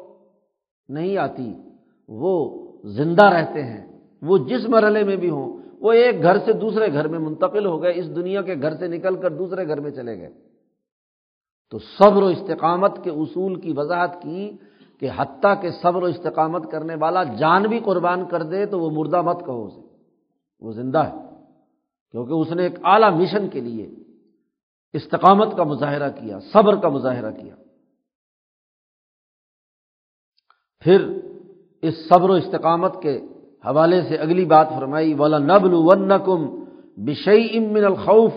[0.90, 1.54] نہیں آتی۔
[2.08, 6.94] وہ زندہ رہتے ہیں۔ وہ جس مرحلے میں بھی ہوں، وہ ایک گھر سے دوسرے
[6.94, 9.92] گھر میں منتقل ہو گئے، اس دنیا کے گھر سے نکل کر دوسرے گھر میں
[9.92, 10.34] چلے گئے۔
[11.72, 14.52] تو صبر و استقامت کے اصول کی وضاحت کی
[15.00, 18.90] کہ حتیٰ کہ صبر و استقامت کرنے والا جان بھی قربان کر دے تو وہ
[18.90, 19.82] مردہ مت کہو اسے۔
[20.60, 21.14] وہ زندہ ہے۔
[22.12, 23.96] کیونکہ اس نے ایک اعلیٰ مشن کے لیے
[24.94, 27.56] استقامت کا مظاہرہ کیا، صبر کا مظاہرہ کیا۔
[30.80, 31.20] پھر
[31.82, 33.22] اس صبر و استقامت کے
[33.66, 36.64] حوالے سے اگلی بات فرمائی والا نبل ون کم
[36.98, 38.32] بشئی امن الخوف۔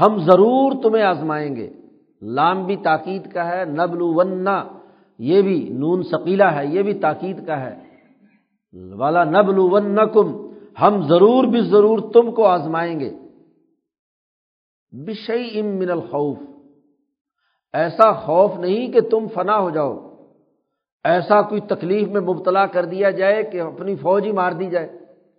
[0.00, 1.70] ہم ضرور تمہیں آزمائیں گے۔
[2.22, 4.48] لام بھی تاکید کا ہے نبل ون
[5.18, 7.78] یہ بھی نون سکیلا ہے، یہ بھی تاکید کا ہے۔
[8.96, 10.50] والا نبل ون کم
[10.80, 13.10] ہم ضرور بھی ضرور تم کو آزمائیں گے۔
[14.92, 16.36] بشئی ام من الخوف۔
[17.72, 20.11] ایسا خوف نہیں کہ تم فنا ہو جاؤ۔
[21.04, 24.88] ایسا کوئی تکلیف میں مبتلا کر دیا جائے کہ اپنی فوج ہی مار دی جائے،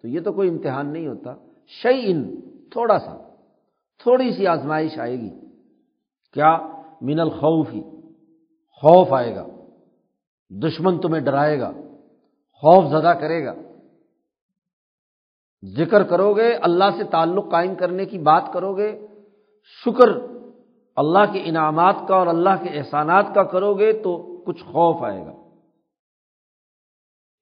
[0.01, 1.35] تو یہ تو کوئی امتحان نہیں ہوتا۔
[1.67, 3.17] شعی ان تھوڑا سا،
[4.03, 5.29] تھوڑی سی آزمائش آئے گی۔
[6.33, 6.57] کیا؟
[7.01, 7.81] من الخوف ہی
[8.81, 9.45] خوف آئے گا۔
[10.49, 11.71] دشمن تمہیں ڈرائے گا،
[12.53, 13.53] خوف زدہ کرے گا۔
[15.77, 19.07] ذکر کرو گے اللہ سے تعلق قائم کرنے کی بات کرو گے
[19.85, 20.09] شکر
[20.95, 25.25] اللہ کے انعامات کا اور اللہ کے احسانات کا کرو گے تو کچھ خوف آئے
[25.25, 25.42] گا۔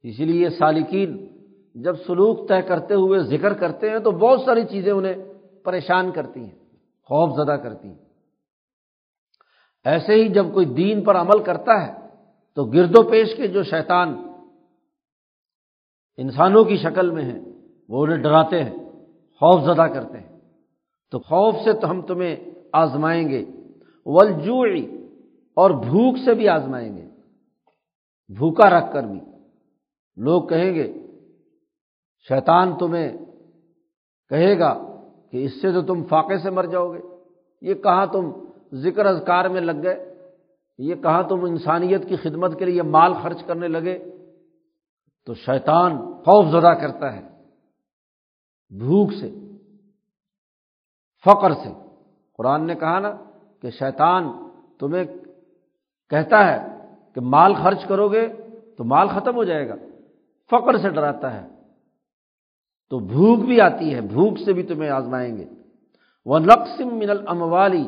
[0.03, 1.27] اسی لیے سالکین
[1.75, 5.13] جب سلوک طے کرتے ہوئے ذکر کرتے ہیں تو بہت ساری چیزیں انہیں
[5.63, 6.59] پریشان کرتی ہیں،
[7.03, 8.05] خوف زدہ کرتی ہیں۔
[9.85, 12.07] ایسے ہی جب کوئی دین پر عمل کرتا ہے
[12.55, 14.15] تو گرد و پیش کے جو شیطان
[16.17, 17.39] انسانوں کی شکل میں ہیں،
[17.89, 18.77] وہ انہیں ڈراتے ہیں،
[19.39, 20.39] خوف زدہ کرتے ہیں۔
[21.11, 22.35] تو خوف سے تو ہم تمہیں
[22.73, 23.45] آزمائیں گے
[24.05, 25.07] ولجوئی
[25.55, 27.07] اور بھوک سے بھی آزمائیں گے۔
[28.29, 29.19] بھوکا رکھ کر بھی۔
[30.17, 30.93] لوگ کہیں گے،
[32.29, 33.17] شیطان تمہیں
[34.29, 34.73] کہے گا
[35.31, 36.99] کہ اس سے تو تم فاقے سے مر جاؤ گے۔
[37.61, 38.31] یہ کہاں تم
[38.73, 40.15] ذکر اذکار میں لگ گئے؟
[40.77, 43.97] یہ کہاں تم انسانیت کی خدمت کے لیے مال خرچ کرنے لگے؟
[45.25, 47.21] تو شیطان خوف زدہ کرتا ہے،
[48.69, 49.29] بھوک سے،
[51.25, 51.69] فقر سے۔
[52.37, 53.17] قرآن نے کہا نا
[53.61, 54.23] کہ شیطان
[54.79, 55.05] تمہیں
[56.09, 56.57] کہتا ہے
[57.13, 58.27] کہ مال خرچ کرو گے
[58.77, 59.75] تو مال ختم ہو جائے گا۔
[60.51, 61.47] فقر سے ڈراتا ہے۔
[62.89, 65.45] تو بھوک بھی آتی ہے، بھوک سے بھی تمہیں آزمائیں گے۔
[66.25, 67.87] وہ نقصم من الاموالی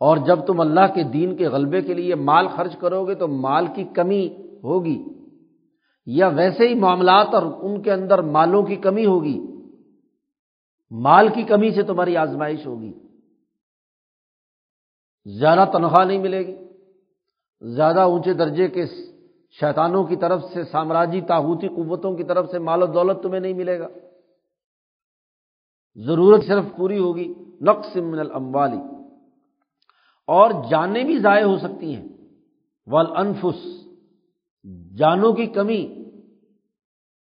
[0.00, 3.28] اور جب تم اللہ کے دین کے غلبے کے لیے مال خرچ کرو گے تو
[3.28, 5.04] مال کی کمی ہوگی۔
[6.06, 9.40] یا ویسے ہی معاملات اور ان کے اندر مالوں کی کمی ہوگی۔
[10.90, 12.92] مال کی کمی سے تمہاری آزمائش ہوگی۔
[15.38, 16.56] زیادہ تنخواہ نہیں ملے گی۔
[17.60, 18.86] زیادہ اونچے درجے کے
[19.60, 23.52] شیطانوں کی طرف سے، سامراجی تاحوتی قوتوں کی طرف سے مال و دولت تمہیں نہیں
[23.52, 23.88] ملے گا۔
[25.94, 28.80] ضرورت صرف پوری ہوگی نقص من الاموالی
[30.26, 32.08] اور جانیں بھی ضائع ہو سکتی ہیں۔
[32.86, 33.86] والانفس،
[34.98, 36.04] جانوں کی کمی۔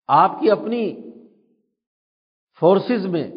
[0.08, 1.10] آپ کی اپنی
[2.60, 3.30] فورسز میں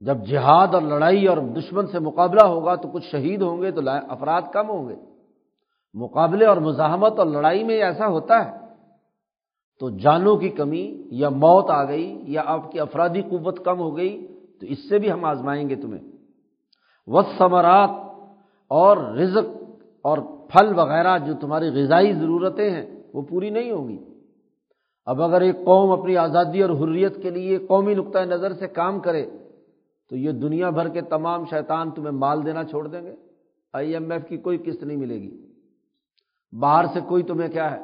[0.00, 3.80] جب جہاد اور لڑائی اور دشمن سے مقابلہ ہوگا تو کچھ شہید ہوں گے تو
[4.08, 5.15] افراد کم ہوں گے۔
[5.96, 8.66] مقابلے اور مزاحمت اور لڑائی میں ایسا ہوتا ہے۔
[9.80, 13.96] تو جانوں کی کمی یا موت آ گئی یا آپ کی افرادی قوت کم ہو
[13.96, 14.26] گئی،
[14.60, 16.12] تو اس سے بھی ہم آزمائیں گے تمہیں۔
[17.06, 17.90] وط ثمرات
[18.68, 19.62] اور رزق
[20.02, 23.98] اور پھل وغیرہ جو تمہاری غذائی ضرورتیں ہیں، وہ پوری نہیں ہوں گی۔
[25.06, 29.00] اب اگر ایک قوم اپنی آزادی اور حریت کے لیے قومی نقطۂ نظر سے کام
[29.00, 29.26] کرے،
[30.10, 33.14] تو یہ دنیا بھر کے تمام شیطان تمہیں مال دینا چھوڑ دیں گے۔
[33.72, 35.45] آئی ایم ایف کی کوئی قسط نہیں ملے گی۔
[36.52, 37.78] باہر سے کوئی تمہیں کیا ہے؟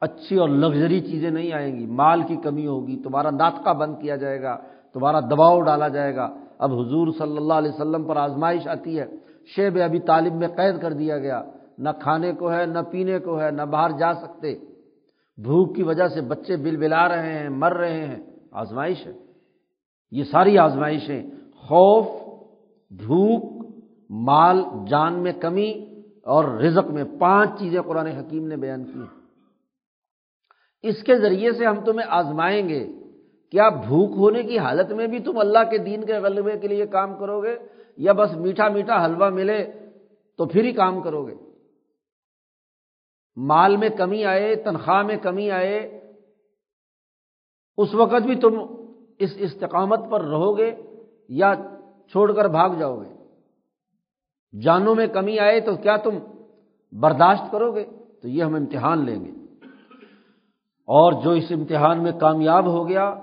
[0.00, 4.16] اچھی اور لگژری چیزیں نہیں آئیں گی۔ مال کی کمی ہوگی، تمہارا ناطقہ بند کیا
[4.16, 4.56] جائے گا،
[4.92, 9.06] تمہارا دباؤ ڈالا جائے گا۔ اب حضور صلی اللہ علیہ وسلم پر آزمائش آتی ہے۔
[9.56, 11.42] شیب ابھی طالب میں قید کر دیا گیا۔
[11.78, 14.58] نہ کھانے کو ہے، نہ پینے کو ہے، نہ باہر جا سکتے۔
[15.36, 19.12] بھوک کی وجہ سے بچے بل بلا رہے ہیں، مر رہے ہیں۔ آزمائش ہے۔
[20.10, 21.22] یہ ساری آزمائشیں،
[21.56, 22.06] خوف،
[22.90, 23.66] بھوک،
[24.10, 25.93] مال، جان میں کمی
[26.26, 29.00] اور رزق میں پانچ چیزیں قرآن حکیم نے بیان کی
[30.82, 32.92] اس کے ذریعے سے ہم تمہیں آزمائیں گے
[33.50, 36.86] کیا بھوک ہونے کی حالت میں بھی تم اللہ کے دین کے غلبے کے لیے
[36.86, 37.58] کام کرو گے
[37.96, 39.72] یا بس میٹھا میٹھا حلوہ ملے
[40.38, 41.34] تو پھر ہی کام کرو گے۔
[43.36, 46.00] مال میں کمی آئے، تنخواہ میں کمی آئے،
[47.76, 48.58] اس وقت بھی تم
[49.18, 50.74] اس استقامت پر رہو گے
[51.28, 51.54] یا
[52.12, 53.13] چھوڑ کر بھاگ جاؤ گے۔
[54.62, 56.18] جانوں میں کمی آئے تو کیا تم
[56.92, 57.84] برداشت کرو گے؟
[58.22, 59.30] تو یہ ہم امتحان لیں گے۔
[60.86, 63.14] اور جو اس امتحان میں کامیاب ہو گیا،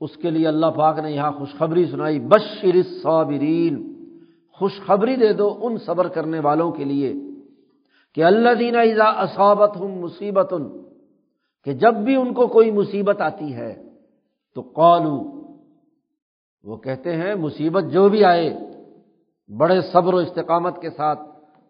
[0.00, 3.92] اس کے لیے اللہ پاک نے یہاں خوشخبری سنائی، بشر صابرین
[4.52, 7.14] خوشخبری دے دو ان صبر کرنے والوں کے لیے
[8.14, 10.54] کہ اللہ دینا ایزا اصابت ہوں مصیبت،
[11.64, 13.82] کہ جب بھی ان کو کوئی مصیبت آتی ہے
[14.54, 15.42] تو قالو
[16.64, 18.75] وہ کہتے ہیں مصیبت جو بھی آئے
[19.48, 21.20] بڑے صبر و استقامت کے ساتھ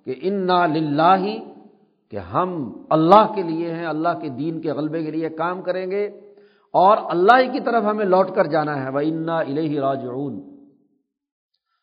[0.05, 1.27] کہ انا لاہ
[2.11, 5.91] کہ ہم اللہ کے لیے ہیں، اللہ کے دین کے غلبے کے لیے کام کریں
[5.91, 6.07] گے
[6.73, 10.57] اور اللہ ہی کی طرف ہمیں لوٹ کر جانا ہے۔ وہ انا الہ راجعون۔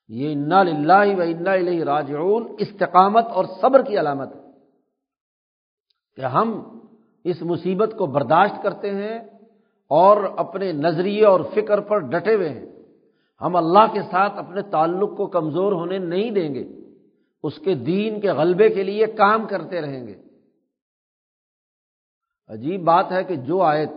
[0.08, 4.42] یہ انا لاہ و انا الہ راجعون۔ استقامت اور صبر کی علامت ہے
[6.16, 6.80] کہ ہم
[7.24, 9.20] اس مصیبت کو برداشت کرتے ہیں
[9.90, 12.73] اور اپنے نظریے اور فکر پر ڈٹے ہوئے ہیں۔
[13.44, 16.80] ہم اللہ کے ساتھ اپنے تعلق کو کمزور ہونے نہیں دیں گے۔
[17.44, 20.24] اس کے دین کے غلبے کے لیے کام کرتے رہیں گے۔
[22.48, 23.90] عجیب بات ہے کہ جو آیت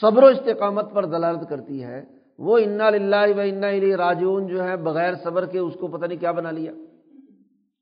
[0.00, 2.04] صبر و استقامت پر دلالت کرتی ہے،
[2.38, 6.06] وہ انا للہ و انا علی راجون جو ہے، بغیر صبر کے اس کو پتہ
[6.06, 6.72] نہیں کیا بنا لیا۔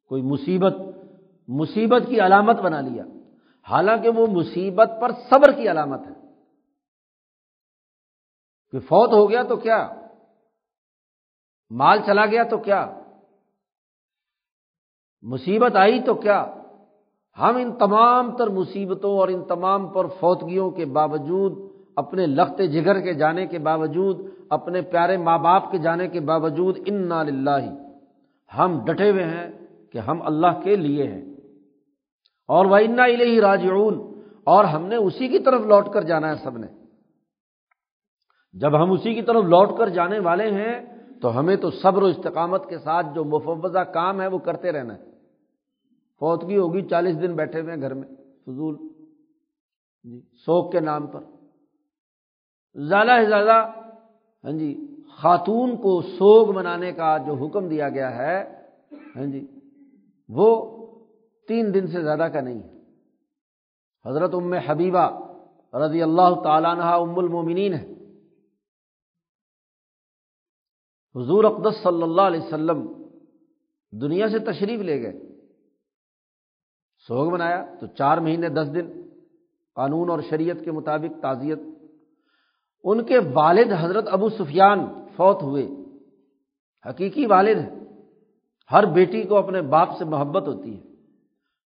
[0.09, 0.75] کوئی مصیبت
[1.49, 3.05] مصیبت کی علامت بنا لیا۔
[3.71, 6.27] حالانکہ وہ مصیبت پر صبر کی علامت ہے۔
[8.71, 10.06] کہ فوت ہو گیا تو کیا؟
[11.71, 13.01] مال چلا گیا تو کیا؟
[15.23, 16.55] مصیبت آئی تو کیا؟
[17.39, 23.01] ہم ان تمام تر مصیبتوں اور ان تمام پر فوتگیوں کے باوجود، اپنے لخت جگر
[23.01, 27.25] کے جانے کے باوجود، اپنے پیارے ماں باپ کے جانے کے باوجود ان نا
[28.59, 31.37] ہم ڈٹے ہوئے ہیں کہ ہم اللہ کے لیے ہیں۔
[32.49, 36.37] اور وہ انا الہی راجعون۔ اور ہم نے اسی کی طرف لوٹ کر جانا ہے
[36.37, 36.67] سب نے۔
[38.53, 42.07] جب ہم اسی کی طرف لوٹ کر جانے والے ہیں تو ہمیں تو صبر و
[42.07, 45.05] استقامت کے ساتھ جو مفوضہ کام ہے وہ کرتے رہنا ہے۔
[46.21, 48.09] فوتگی ہوگی چالیس دن بیٹھے ہوئے ہیں گھر میں،
[48.47, 48.77] فضول۔
[50.05, 51.21] جی سوک کے نام پر۔
[52.75, 53.73] زیادہ سے زیادہ
[54.45, 54.87] ہاں جی
[55.19, 58.67] خاتون کو سوگ منانے کا جو حکم دیا گیا ہے
[59.17, 59.47] ہاں جی
[60.29, 60.49] وہ
[61.49, 62.79] تین دن سے زیادہ کا نہیں ہے۔
[64.09, 65.07] حضرت ام حبیبہ
[65.77, 67.96] رضی اللہ تعالیٰ عنہ ام المومنین ہے۔
[71.17, 72.93] حضور اقدس صلی اللہ علیہ وسلم
[73.93, 75.21] دنیا سے تشریف لے گئے۔
[77.09, 79.03] سوگ منایا تو چار مہینے دس دن،
[79.75, 81.59] قانون اور شریعت کے مطابق تعزیت۔
[82.85, 84.79] ان کے والد حضرت ابو سفیان
[85.17, 85.69] فوت ہوئے۔
[86.89, 87.79] حقیقی والد ہیں۔
[88.73, 90.83] ہر بیٹی کو اپنے باپ سے محبت ہوتی ہے۔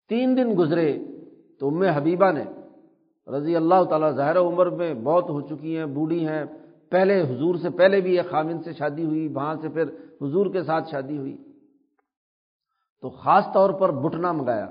[0.09, 0.99] تین دن گزرے
[1.59, 2.43] تو ام حبیبہ نے
[3.27, 6.45] رضی اللہ تعالیٰ ظاہر عمر میں بہت ہو چکی ہیں، بوڑھی ہیں۔
[6.95, 9.83] پہلے حضور سے پہلے بھی ایک خامن سے شادی ہوئی، وہاں سے پھر
[10.21, 11.37] حضور کے ساتھ شادی ہوئی۔
[13.01, 14.69] تو خاص طور پر بٹنا منگایا۔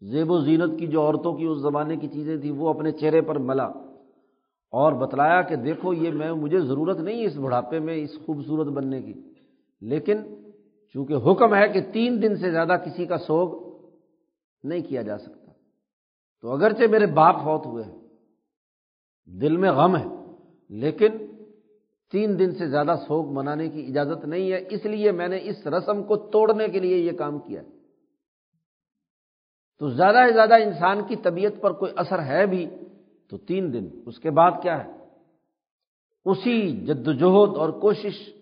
[0.00, 3.20] زیب و زینت کی جو عورتوں کی اس زمانے کی چیزیں تھیں، وہ اپنے چہرے
[3.20, 3.64] پر ملا
[4.70, 9.02] اور بتلایا کہ دیکھو، یہ میں، مجھے ضرورت نہیں اس بڑھاپے میں، اس خوبصورت بننے
[9.02, 9.12] کی۔
[9.80, 10.16] لیکن
[10.92, 13.72] چونکہ حکم ہے کہ تین دن سے زیادہ کسی کا سوگ
[14.62, 15.52] نہیں کیا جا سکتا۔
[16.40, 17.98] تو اگرچہ میرے باپ فوت ہوئے ہیں،
[19.26, 20.21] دل میں غم ہے
[20.72, 21.08] لیکن
[22.12, 25.66] تین دن سے زیادہ سوگ منانے کی اجازت نہیں ہے، اس لیے میں نے اس
[25.66, 27.62] رسم کو توڑنے کے لیے یہ کام کیا
[29.78, 32.66] تو زیادہ سے زیادہ انسان کی طبیعت پر کوئی اثر ہے بھی،
[33.30, 34.90] تو تین دن، اس کے بعد کیا ہے؟
[36.24, 38.34] اسی جدوجہد اور کوشش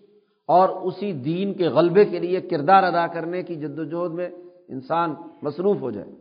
[0.47, 4.29] اور اسی دین کے غلبے کے لیے کردار ادا کرنے کی جدوجہد میں
[4.67, 6.11] انسان مصروف ہو جائے۔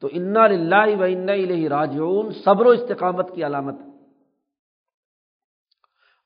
[0.00, 3.93] تو انا لاہ و انا الہ راجعون، صبر و استقامت کی علامت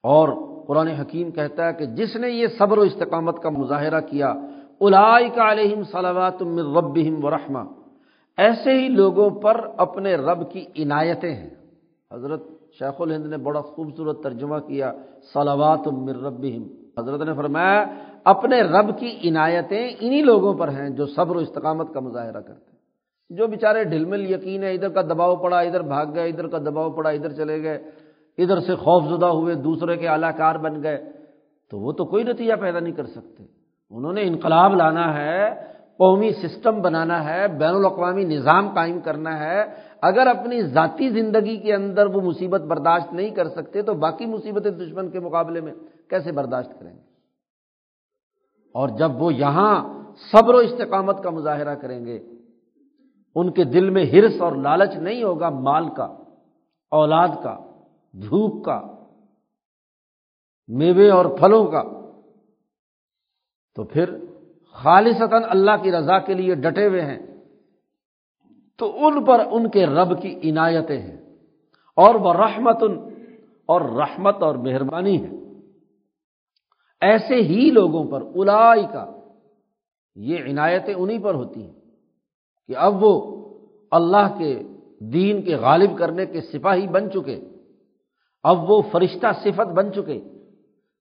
[0.02, 0.28] اور
[0.66, 4.34] قرآن حکیم کہتا ہے کہ جس نے یہ صبر و استقامت کا مظاہرہ کیا
[4.80, 7.58] الائی کا علیہم صلوات من ربہم و رحمہ،
[8.38, 11.50] ایسے ہی لوگوں پر اپنے رب کی عنایتیں ہیں۔
[12.12, 12.42] حضرت
[12.78, 14.92] شیخ الہند نے بڑا خوبصورت ترجمہ کیا،
[15.34, 16.62] صلوات من ربہم۔
[16.98, 17.84] حضرت نے فرمایا،
[18.24, 22.70] اپنے رب کی عنایتیں انہی لوگوں پر ہیں جو صبر و استقامت کا مظاہرہ کرتے
[22.70, 22.78] ہیں۔
[23.30, 26.58] جو بیچارے ڈھل مل یقین ہے، ادھر کا دباؤ پڑا، ادھر بھاگ گئے، ادھر کا
[26.58, 27.78] دباؤ پڑا، ادھر چلے گئے
[28.38, 31.12] ادھر سے خوف زدہ ہوئے، دوسرے کے اعلی کار بن گئے۔
[31.70, 33.44] تو وہ تو کوئی نتیجہ پیدا نہیں کر سکتے۔
[33.90, 35.54] انہوں نے انقلاب لانا ہے،
[35.98, 39.64] قومی سسٹم بنانا ہے، بین الاقوامی نظام قائم کرنا ہے۔
[40.02, 44.70] اگر اپنی ذاتی زندگی کے اندر وہ مصیبت برداشت نہیں کر سکتے، تو باقی مصیبتیں
[44.70, 45.72] دشمن کے مقابلے میں
[46.10, 47.00] کیسے برداشت کریں گے؟
[48.74, 52.18] اور جب وہ یہاں صبر و استقامت کا مظاہرہ کریں گے،
[53.34, 56.04] ان کے دل میں ہرس اور لالچ نہیں ہوگا مال کا،
[56.90, 57.67] اولاد کا۔
[58.20, 58.80] بھوک کا،
[60.68, 61.82] میوے اور پھلوں کا۔
[63.74, 64.24] تو پھر
[64.72, 67.18] خالصتاً اللہ کی رضا کے لیے ڈٹے ہوئے ہیں۔
[68.78, 71.36] تو ان پر ان کے رب کی عنایتیں ہیں۔
[71.96, 72.82] اور وہ رحمت
[73.66, 75.30] اور رحمت اور مہربانی ہے۔
[77.00, 79.14] ایسے ہی لوگوں پر الائی کا
[80.14, 81.80] یہ عنایتیں انہیں پر ہوتی ہیں
[82.66, 83.38] کہ اب وہ
[83.90, 84.62] اللہ کے
[85.00, 87.57] دین کے غالب کرنے کے سپاہی بن چکے۔
[88.48, 90.20] اب وہ فرشتہ صفت بن چکے۔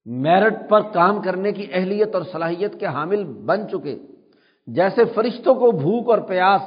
[0.05, 3.97] میرٹ پر کام کرنے کی اہلیت اور صلاحیت کے حامل بن چکے۔
[4.67, 6.61] جیسے فرشتوں کو بھوک اور پیاس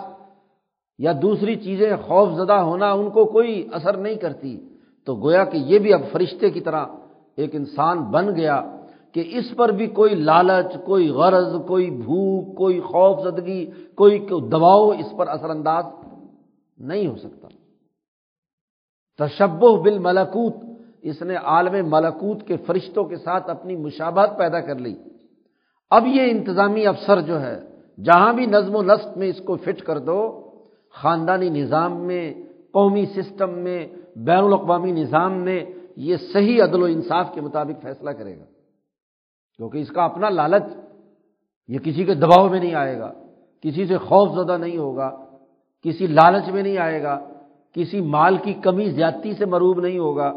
[0.99, 4.69] یا دوسری چیزیں خوف زدہ ہونا ان کو کوئی اثر نہیں کرتی۔
[5.07, 6.87] تو گویا کہ یہ بھی اب فرشتے کی طرح
[7.37, 8.77] ایک انسان بن گیا
[9.13, 14.91] کہ اس پر بھی کوئی لالچ، کوئی غرض، کوئی بھوک، کوئی خوف زدگی کوئی دباؤ
[14.91, 15.85] اس پر اثر انداز
[16.79, 17.49] نہیں ہو سکتا۔
[19.19, 20.70] تشبہ بال ملکوت
[21.03, 24.95] اس نے عالم ملکوت کے فرشتوں کے ساتھ اپنی مشابہت پیدا کر لی۔
[25.91, 27.61] اب یہ انتظامی افسر جو ہے،
[28.05, 30.51] جہاں بھی نظم و نسق میں اس کو فٹ کر دو،
[30.91, 32.35] خاندانی نظام میں،
[32.73, 33.87] قومی سسٹم میں،
[34.17, 35.65] بین الاقوامی نظام میں
[35.97, 38.45] یہ صحیح عدل و انصاف کے مطابق فیصلہ کرے گا۔
[39.57, 40.77] کیونکہ اس کا اپنا لالچ،
[41.69, 43.13] یہ کسی کے دباؤ میں نہیں آئے گا،
[43.63, 45.25] کسی سے خوف زدہ نہیں ہوگا،
[45.83, 47.21] کسی لالچ میں نہیں آئے گا،
[47.75, 50.33] کسی مال کی کمی زیادتی سے مروب نہیں ہوگا۔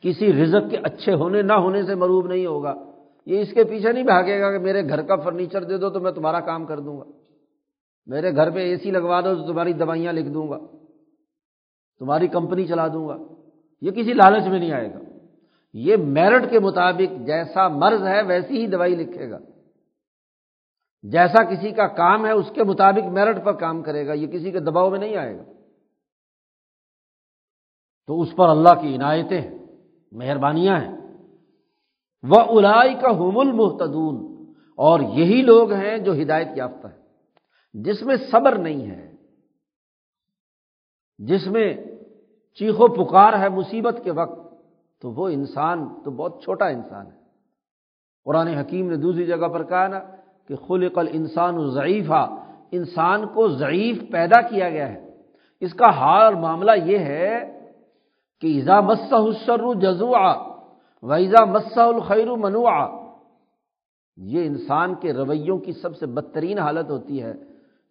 [0.00, 2.74] کسی رزق کے اچھے ہونے نہ ہونے سے مروب نہیں ہوگا۔
[3.26, 6.00] یہ اس کے پیچھے نہیں بھاگے گا کہ میرے گھر کا فرنیچر دے دو تو
[6.00, 7.04] میں تمہارا کام کر دوں گا۔
[8.06, 10.58] میرے گھر پہ اے سی لگوا دو تو تمہاری دوائیاں لکھ دوں گا۔
[11.98, 13.16] تمہاری کمپنی چلا دوں گا۔
[13.80, 14.98] یہ کسی لالچ میں نہیں آئے گا۔
[15.72, 19.38] یہ میرٹ کے مطابق جیسا مرض ہے ویسی ہی دوائی لکھے گا۔
[21.02, 24.50] جیسا کسی کا کام ہے اس کے مطابق میرٹ پر کام کرے گا۔ یہ کسی
[24.50, 25.42] کے دباؤ میں نہیں آئے گا۔
[28.06, 29.55] تو اس پر اللہ کی عنایتیں ہیں۔
[30.16, 30.96] مہربانیاں ہیں۔
[32.22, 34.44] وہ الائی کا حم المحتدون
[34.76, 37.06] اور یہی لوگ ہیں جو ہدایت یافتہ ہے
[37.74, 39.12] جس میں صبر نہیں ہے۔
[41.18, 41.74] جس میں
[42.54, 44.54] چیخو پکار ہے مصیبت کے وقت،
[45.00, 47.18] تو وہ انسان تو بہت چھوٹا انسان ہے۔
[48.24, 50.00] قرآن حکیم نے دوسری جگہ پر کہا نا
[50.48, 52.12] کہ خلق الانسان ضعیف
[52.70, 55.16] انسان کو ضعیف پیدا کیا گیا ہے۔
[55.60, 57.55] اس کا حال اور معاملہ یہ ہے
[58.40, 60.34] کہ ایزا مسہ السر جزوا
[61.02, 62.70] ویزا مسہ الخیر منوع
[64.16, 67.32] یہ انسان کے رویوں کی سب سے بدترین حالت ہوتی ہے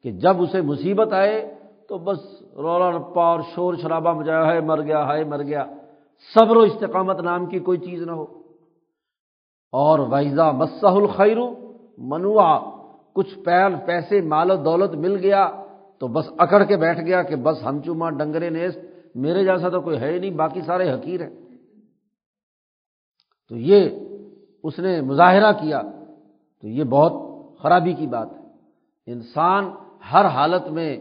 [0.03, 1.53] کہ جب اسے مصیبت آئے
[1.89, 2.17] تو بس
[2.55, 5.65] رولا رپا اور شور شرابہ مجایا ہے مر گیا ہے مر گیا۔
[6.33, 8.25] صبر و استقامت نام کی کوئی چیز نہ ہو۔
[9.71, 11.37] اور ویزا مسہ الخیر
[11.97, 12.57] منوع
[13.13, 15.49] کچھ پیر پیسے، مال و دولت مل گیا
[15.99, 19.81] تو بس اکڑ کے بیٹھ گیا کہ بس ہم چوما ڈنگرے نیست میرے جیسا تو
[19.81, 21.35] کوئی ہے ہی نہیں، باقی سارے حقیر ہیں۔
[23.49, 23.89] تو یہ
[24.63, 25.81] اس نے مظاہرہ کیا،
[26.61, 27.13] تو یہ بہت
[27.59, 28.45] خرابی کی بات ہے۔
[29.11, 29.65] انسان
[30.13, 30.97] ہر حالت میں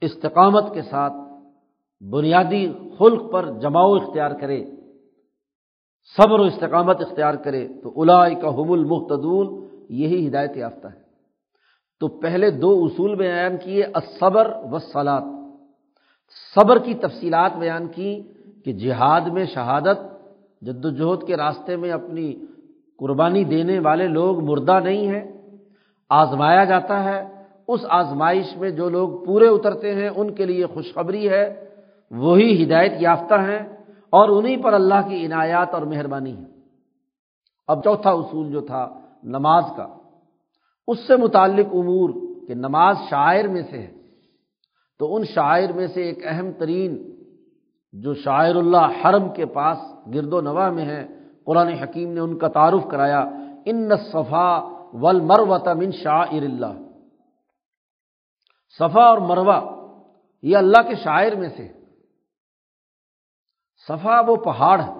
[0.00, 1.12] استقامت کے ساتھ
[2.04, 4.64] بنیادی خلق پر جماؤ اختیار کرے،
[6.16, 11.06] صبر و استقامت اختیار کرے، تو الا کا حم المختدون یہی ہدایت یافتہ ہے۔
[12.00, 15.35] تو پہلے دو اصول بیان کیے اصبر و سلاد
[16.54, 18.22] صبر کی تفصیلات بیان کی
[18.64, 19.98] کہ جہاد میں شہادت
[20.60, 22.34] جد وجہد کے راستے میں اپنی
[22.98, 25.40] قربانی دینے والے لوگ مردہ نہیں ہیں،
[26.10, 31.28] آزمایا جاتا ہے۔ اس آزمائش میں جو لوگ پورے اترتے ہیں، ان کے لیے خوشخبری
[31.28, 31.64] ہے۔
[32.10, 33.76] وہی ہدایت یافتہ ہیں
[34.10, 36.44] اور انہیں پر اللہ کی عنایات اور مہربانی ہے۔
[37.68, 39.86] اب چوتھا اصول جو تھا، نماز کا۔
[40.88, 42.10] اس سے متعلق امور
[42.48, 43.95] کہ نماز شاعر میں سے ہے۔
[45.00, 46.96] تو ان شاعر میں سے ایک اہم ترین
[47.94, 49.78] جو شاعر اللہ حرم کے پاس
[50.14, 51.06] گرد و نواح میں ہے،
[51.44, 53.20] قرآن حکیم نے ان کا تعارف کرایا،
[53.64, 54.50] ان صفا
[54.92, 55.20] ول
[55.74, 56.72] من شاعر اللہ.
[58.80, 59.60] صفا اور مروا
[60.42, 61.68] یہ اللہ کے شاعر میں سے۔
[63.88, 64.92] صفا وہ پہاڑ ہے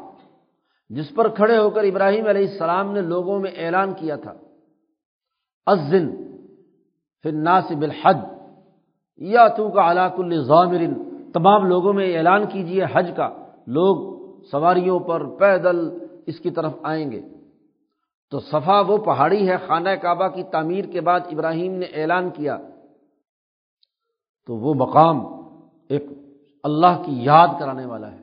[0.90, 4.34] جس پر کھڑے ہو کر ابراہیم علیہ السلام نے لوگوں میں اعلان کیا تھا
[5.66, 6.07] ازن
[7.24, 7.82] پھر ناصب
[9.17, 10.95] یا تو کا علاق الضامرن
[11.33, 13.29] تمام لوگوں میں اعلان کیجیے حج کا۔
[13.67, 14.17] لوگ
[14.51, 17.23] سواریوں پر پیدل اس کی طرف آئیں گے۔
[18.31, 22.59] تو صفا وہ پہاڑی ہے، خانہ کعبہ کی تعمیر کے بعد ابراہیم نے اعلان کیا۔
[24.47, 25.27] تو وہ مقام
[25.89, 26.03] ایک
[26.64, 28.19] اللہ کی یاد کرانے والا ہے۔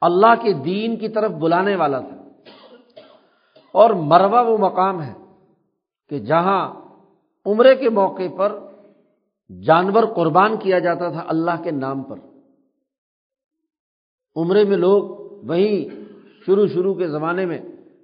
[0.00, 2.16] اللہ کے دین کی طرف بلانے والا تھا۔
[3.72, 5.12] اور مروا وہ مقام ہے
[6.08, 6.74] کہ جہاں
[7.46, 8.61] عمرے کے موقع پر
[9.48, 12.16] جانور قربان کیا جاتا تھا اللہ کے نام پر۔
[14.36, 15.02] عمرے میں لوگ
[15.48, 15.88] وہیں
[16.46, 17.58] شروع شروع کے زمانے میں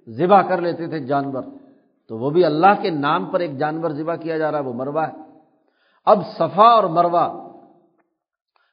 [0.09, 1.43] ذبح کر لیتے تھے جانور۔
[2.07, 4.73] تو وہ بھی اللہ کے نام پر ایک جانور ذبح کیا جا رہا ہے، وہ
[4.73, 5.13] مروا ہے۔
[6.05, 7.49] اب صفا اور مروا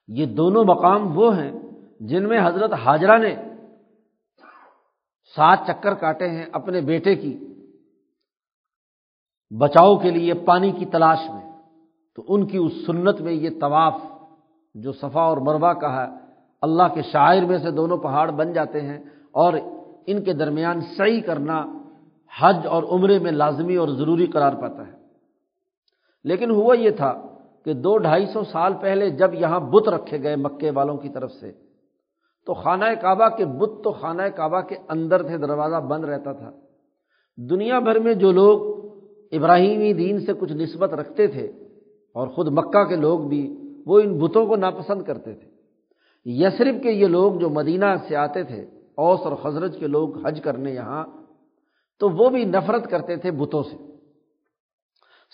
[0.09, 1.53] یہ دونوں مقام وہ ہیں
[2.01, 3.37] جن میں حضرت حاجرہ نے
[5.37, 7.39] سات چکر کاٹے ہیں اپنے بیٹے کی،
[9.59, 11.46] بچاؤ کے لیے، پانی کی تلاش میں۔
[12.17, 13.95] تو ان کی اس سنت میں یہ طواف
[14.75, 16.13] جو صفا اور مروا کا ہے،
[16.63, 19.53] اللہ کے شاعر میں سے دونوں پہاڑ بن جاتے ہیں اور
[20.07, 21.79] ان کے درمیان صحیح کرنا
[22.41, 24.93] حج اور عمرے میں لازمی اور ضروری قرار پاتا ہے۔
[26.25, 27.23] لیکن ہوا یہ تھا
[27.65, 31.33] کہ دو ڈھائی سو سال پہلے جب یہاں بت رکھے گئے مکے والوں کی طرف
[31.33, 31.53] سے،
[32.47, 36.51] تو خانہ کعبہ کے بت تو خانہ کعبہ کے اندر تھے، دروازہ بند رہتا تھا۔
[37.37, 38.85] دنیا بھر میں جو لوگ
[39.33, 41.66] ابراہیمی دین سے کچھ نسبت رکھتے تھے
[42.17, 43.43] اور خود مکہ کے لوگ بھی
[43.87, 45.49] وہ ان بتوں کو ناپسند کرتے تھے۔
[46.25, 48.61] یسرف کے یہ لوگ جو مدینہ سے آتے تھے،
[48.97, 51.05] اوس اور خزرج کے لوگ حج کرنے یہاں،
[51.99, 53.77] تو وہ بھی نفرت کرتے تھے بتوں سے۔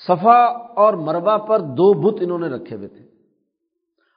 [0.08, 0.42] صفا
[0.76, 3.04] اور مربع پر دو بت انہوں نے رکھے ہوئے تھے۔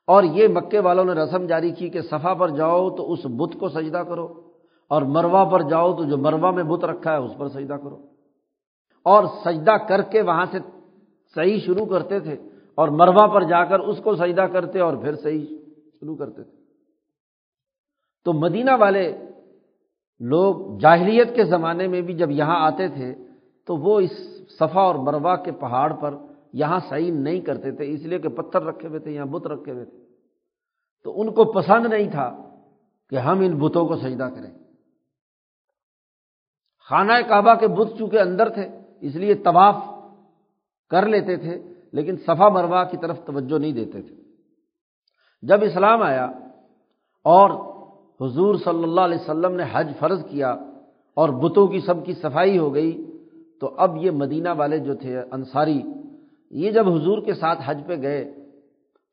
[0.07, 3.59] اور یہ مکے والوں نے رسم جاری کی کہ صفا پر جاؤ تو اس بت
[3.59, 4.27] کو سجدہ کرو،
[4.89, 7.97] اور مروا پر جاؤ تو جو مروا میں بت رکھا ہے اس پر سجدہ کرو۔
[9.03, 10.57] اور سجدہ کر کے وہاں سے
[11.35, 12.37] صحیح شروع کرتے تھے۔
[12.75, 15.45] اور مروا پر جا کر اس کو سجدہ کرتے اور پھر صحیح
[15.99, 16.57] شروع کرتے تھے۔
[18.25, 19.17] تو مدینہ والے
[20.19, 23.15] لوگ جاہلیت کے زمانے میں بھی جب یہاں آتے تھے
[23.65, 24.11] تو وہ اس
[24.49, 26.15] صفا اور مروا کے پہاڑ پر
[26.53, 29.71] یہاں صحیح نہیں کرتے تھے، اس لیے کہ پتھر رکھے ہوئے تھے، یہاں بت رکھے
[29.71, 29.97] ہوئے تھے۔
[31.03, 32.49] تو ان کو پسند نہیں تھا
[33.09, 34.53] کہ ہم ان بتوں کو سجدہ کریں۔
[36.89, 38.69] خانہ کعبہ کے بت چونکہ اندر تھے،
[39.01, 39.75] اس لیے طواف
[40.89, 44.15] کر لیتے تھے۔ لیکن صفا مروا کی طرف توجہ نہیں دیتے تھے۔
[45.43, 46.25] جب اسلام آیا
[47.25, 47.49] اور
[48.21, 50.51] حضور صلی اللہ علیہ وسلم نے حج فرض کیا
[51.17, 52.91] اور بتوں کی سب کی صفائی ہو گئی،
[53.61, 55.81] تو اب یہ مدینہ والے جو تھے انصاری،
[56.51, 58.33] یہ جب حضور کے ساتھ حج پہ گئے،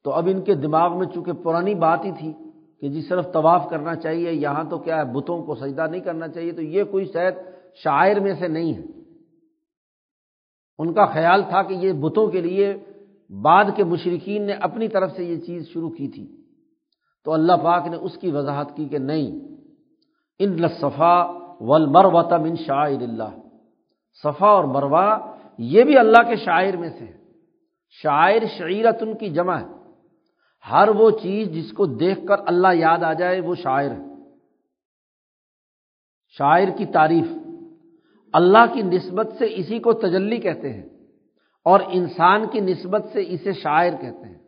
[0.05, 2.33] تو اب ان کے دماغ میں چونکہ پرانی بات ہی تھی
[2.81, 6.29] کہ جی صرف طواف کرنا چاہیے، یہاں تو کیا ہے، بتوں کو سجدہ نہیں کرنا
[6.29, 7.35] چاہیے، تو یہ کوئی شاید
[7.75, 9.02] شاعر میں سے نہیں ہے۔
[10.79, 12.77] ان کا خیال تھا کہ یہ بتوں کے لیے
[13.43, 16.37] بعد کے مشرقین نے اپنی طرف سے یہ چیز شروع کی تھی۔
[17.25, 19.39] تو اللہ پاک نے اس کی وضاحت کی کہ نہیں،
[20.39, 21.25] ان لصفا
[21.61, 23.37] ولمر من شاعر اللہ۔
[24.23, 25.19] صفا اور مروا
[25.59, 27.23] یہ بھی اللہ کے شاعر میں سے ہے
[28.03, 29.67] شاعر شعیرت ان کی جمع ہے۔
[30.73, 34.05] ہر وہ چیز جس کو دیکھ کر اللہ یاد آ جائے وہ شاعر ہے۔
[36.39, 37.42] شاعر کی تعریف۔
[38.33, 40.89] اللہ کی نسبت سے اسی کو تجلی کہتے ہیں
[41.65, 44.39] اور انسان کی نسبت سے اسے شاعر کہتے ہیں۔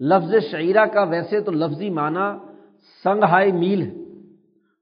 [0.00, 2.38] لفظ شعیرہ کا ویسے تو لفظی معنی
[3.04, 4.08] سنگ ہائی میل ہے۔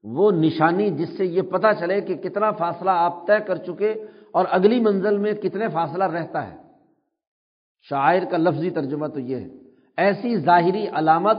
[0.03, 3.93] وہ نشانی جس سے یہ پتہ چلے کہ کتنا فاصلہ آپ طے کر چکے
[4.31, 6.55] اور اگلی منزل میں کتنے فاصلہ رہتا ہے۔
[7.89, 9.47] شاعر کا لفظی ترجمہ تو یہ ہے۔
[9.97, 11.37] ایسی ظاہری علامت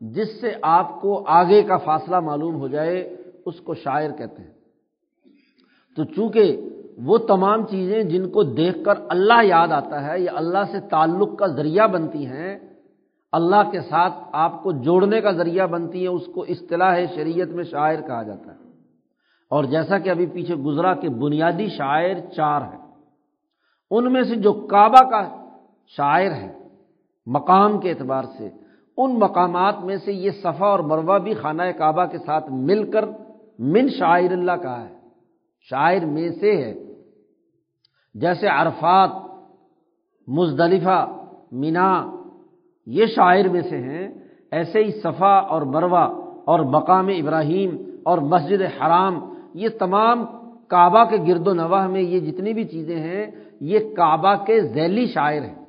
[0.00, 3.16] جس سے آپ کو آگے کا فاصلہ معلوم ہو جائے،
[3.46, 4.53] اس کو شاعر کہتے ہیں۔
[5.96, 6.70] تو چونکہ
[7.04, 11.38] وہ تمام چیزیں جن کو دیکھ کر اللہ یاد آتا ہے، یا اللہ سے تعلق
[11.38, 12.58] کا ذریعہ بنتی ہیں،
[13.32, 17.64] اللہ کے ساتھ آپ کو جوڑنے کا ذریعہ بنتی ہیں، اس کو اصطلاح شریعت میں
[17.64, 18.64] شاعر کہا جاتا ہے۔
[19.50, 22.80] اور جیسا کہ ابھی پیچھے گزرا کہ بنیادی شاعر چار ہیں۔
[23.90, 25.46] ان میں سے جو کعبہ کا
[25.86, 26.52] شاعر ہے،
[27.26, 28.48] مقام کے اعتبار سے،
[28.96, 33.04] ان مقامات میں سے یہ صفا اور مروا بھی خانہ کعبہ کے ساتھ مل کر
[33.58, 34.93] من شاعر اللہ کہا ہے۔
[35.70, 36.74] شاعر میں سے ہے۔
[38.14, 39.10] جیسے عرفات،
[40.28, 42.10] مزدلفہ، مینا،
[42.86, 44.08] یہ شاعر میں سے ہیں۔
[44.50, 46.04] ایسے ہی صفا اور مروا
[46.44, 50.24] اور مقام ابراہیم اور مسجد حرام، یہ تمام
[50.68, 53.26] کعبہ کے گرد و نواح میں یہ جتنی بھی چیزیں ہیں،
[53.60, 55.64] یہ کعبہ کے ذیلی شاعر ہیں۔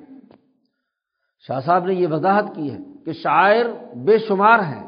[1.46, 4.86] شاہ صاحب نے یہ وضاحت کی ہے کہ شاعر بے شمار ہیں،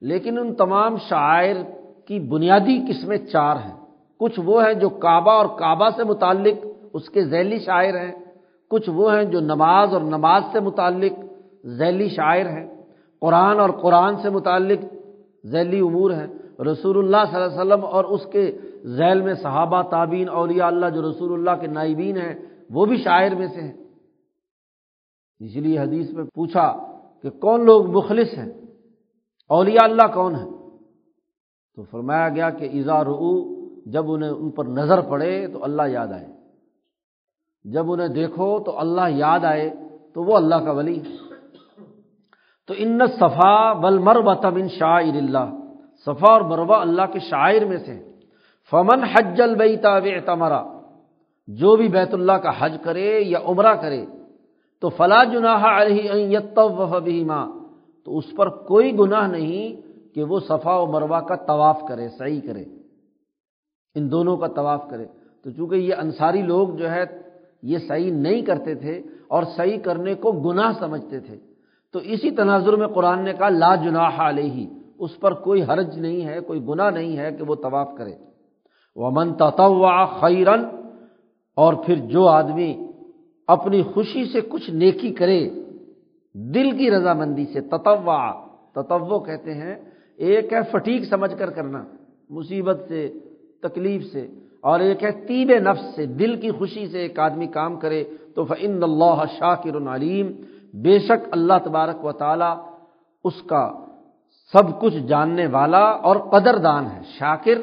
[0.00, 1.54] لیکن ان تمام شاعر
[2.06, 3.85] کی بنیادی قسمیں چار ہیں۔
[4.20, 8.12] کچھ وہ ہیں جو کعبہ اور کعبہ سے متعلق اس کے ذیلی شاعر ہیں،
[8.70, 11.12] کچھ وہ ہیں جو نماز اور نماز سے متعلق
[11.66, 12.66] ذیلی شاعر ہیں،
[13.20, 14.80] قرآن اور قرآن سے متعلق
[15.44, 16.26] ذیلی امور ہیں۔
[16.62, 20.86] رسول اللہ صلی اللہ علیہ وسلم اور اس کے ذیل میں صحابہ تعبین اولیاء اللہ
[20.86, 22.34] جو رسول اللہ کے نائبین ہیں،
[22.70, 23.72] وہ بھی شاعر میں سے ہیں۔
[25.40, 26.72] اس لیے حدیث میں پوچھا
[27.22, 28.52] کہ کون لوگ مخلص ہیں؟
[29.48, 30.44] اولیاء اللہ کون ہے
[31.76, 33.04] تو فرمایا گیا کہ ایزا
[33.86, 36.26] جب انہیں ان پر نظر پڑے تو اللہ یاد آئے۔
[37.64, 39.70] جب انہیں دیکھو تو اللہ یاد آئے
[40.14, 41.00] تو وہ اللہ کا ولی
[42.68, 45.50] تو ان صفا بل مربہ تب ان شاعر اللہ۔
[46.04, 48.12] صفا اور مربع اللہ کے شاعر میں سے۔
[48.70, 50.64] فمن حج البئی تاب تمرا
[51.46, 54.06] جو بھی بیت اللہ کا حج کرے یا عمرہ کرے،
[54.80, 56.38] تو فلاں جناح علیہ
[57.24, 57.46] ماں
[58.04, 59.80] تو اس پر کوئی گناہ نہیں
[60.14, 62.64] کہ وہ صفا و مروا کا طواف کرے صحیح کرے۔
[63.96, 65.04] ان دونوں کا طواف کرے۔
[65.44, 67.04] تو چونکہ یہ انصاری لوگ جو ہے،
[67.62, 71.36] یہ صحیح نہیں کرتے تھے اور صحیح کرنے کو گناہ سمجھتے تھے۔
[71.92, 74.66] تو اسی تناظر میں قرآن نے کہا، لا جناح علیہ،
[74.98, 78.14] اس پر کوئی حرج نہیں ہے، کوئی گناہ نہیں ہے کہ وہ طواف کرے۔
[78.96, 80.64] وہ من تطوا خیرن
[81.56, 82.86] اور پھر جو آدمی
[83.46, 85.48] اپنی خوشی سے کچھ نیکی کرے،
[86.34, 89.74] دل کی رضامندی سے تتوا تتو کہتے ہیں،
[90.16, 91.84] ایک ہے فٹیک سمجھ کر کرنا،
[92.30, 93.12] مصیبت سے
[93.62, 94.26] تکلیف سے
[94.60, 98.04] اور ایک ہے طیب نفس سے، دل کی خوشی سے ایک آدمی کام کرے
[98.34, 100.32] تو فن اللہ شاکر علیم
[100.74, 102.70] بے شک اللہ تبارک و تعالی
[103.24, 103.72] اس کا
[104.52, 107.58] سب کچھ جاننے والا اور قدر دان ہے۔ شاکر،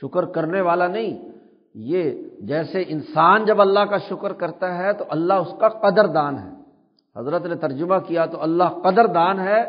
[0.00, 1.28] شکر کرنے والا نہیں۔
[1.74, 2.10] یہ
[2.40, 6.50] جیسے انسان جب اللہ کا شکر کرتا ہے تو اللہ اس کا قدر دان ہے۔
[7.16, 9.64] حضرت نے ترجمہ کیا تو اللہ قدر دان ہے،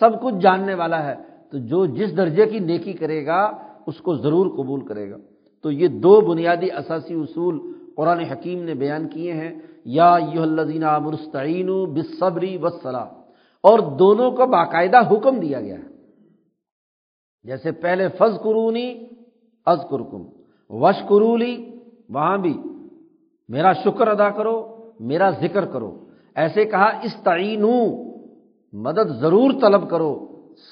[0.00, 1.14] سب کچھ جاننے والا ہے۔
[1.50, 3.50] تو جو جس درجے کی نیکی کرے گا
[3.88, 5.16] اس کو ضرور قبول کرے گا۔
[5.62, 7.60] تو یہ دو بنیادی اثاثی اصول
[7.96, 13.08] قرآن حکیم نے بیان کیے ہیں۔ یا یو الزین مرستعین بصبری وسلام
[13.62, 15.88] اور دونوں کو باقاعدہ حکم دیا گیا ہے۔
[17.42, 18.94] جیسے پہلے فض قرونی
[19.66, 20.26] از کرکم
[20.70, 21.70] وش قرولی
[22.08, 22.62] وہاں بھی
[23.48, 27.64] میرا شکر ادا کرو، میرا ذکر کرو۔ ایسے کہا اس تعین
[28.72, 30.26] مدد ضرور طلب کرو،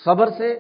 [0.05, 0.59] صبر سے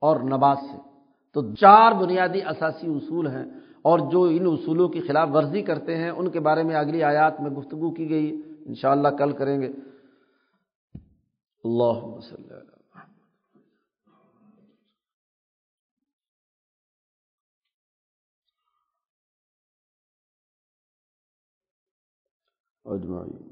[0.00, 0.93] اور نباز سے۔
[1.34, 3.44] تو چار بنیادی اثاثی اصول ہیں
[3.82, 7.40] اور جو ان اصولوں کی خلاف ورزی کرتے ہیں، ان کے بارے میں اگلی آیات
[7.40, 9.68] میں گفتگو کی گئی، انشاءاللہ کل کریں گے۔
[11.64, 12.08] اللہ
[22.84, 23.43] اجمعین۔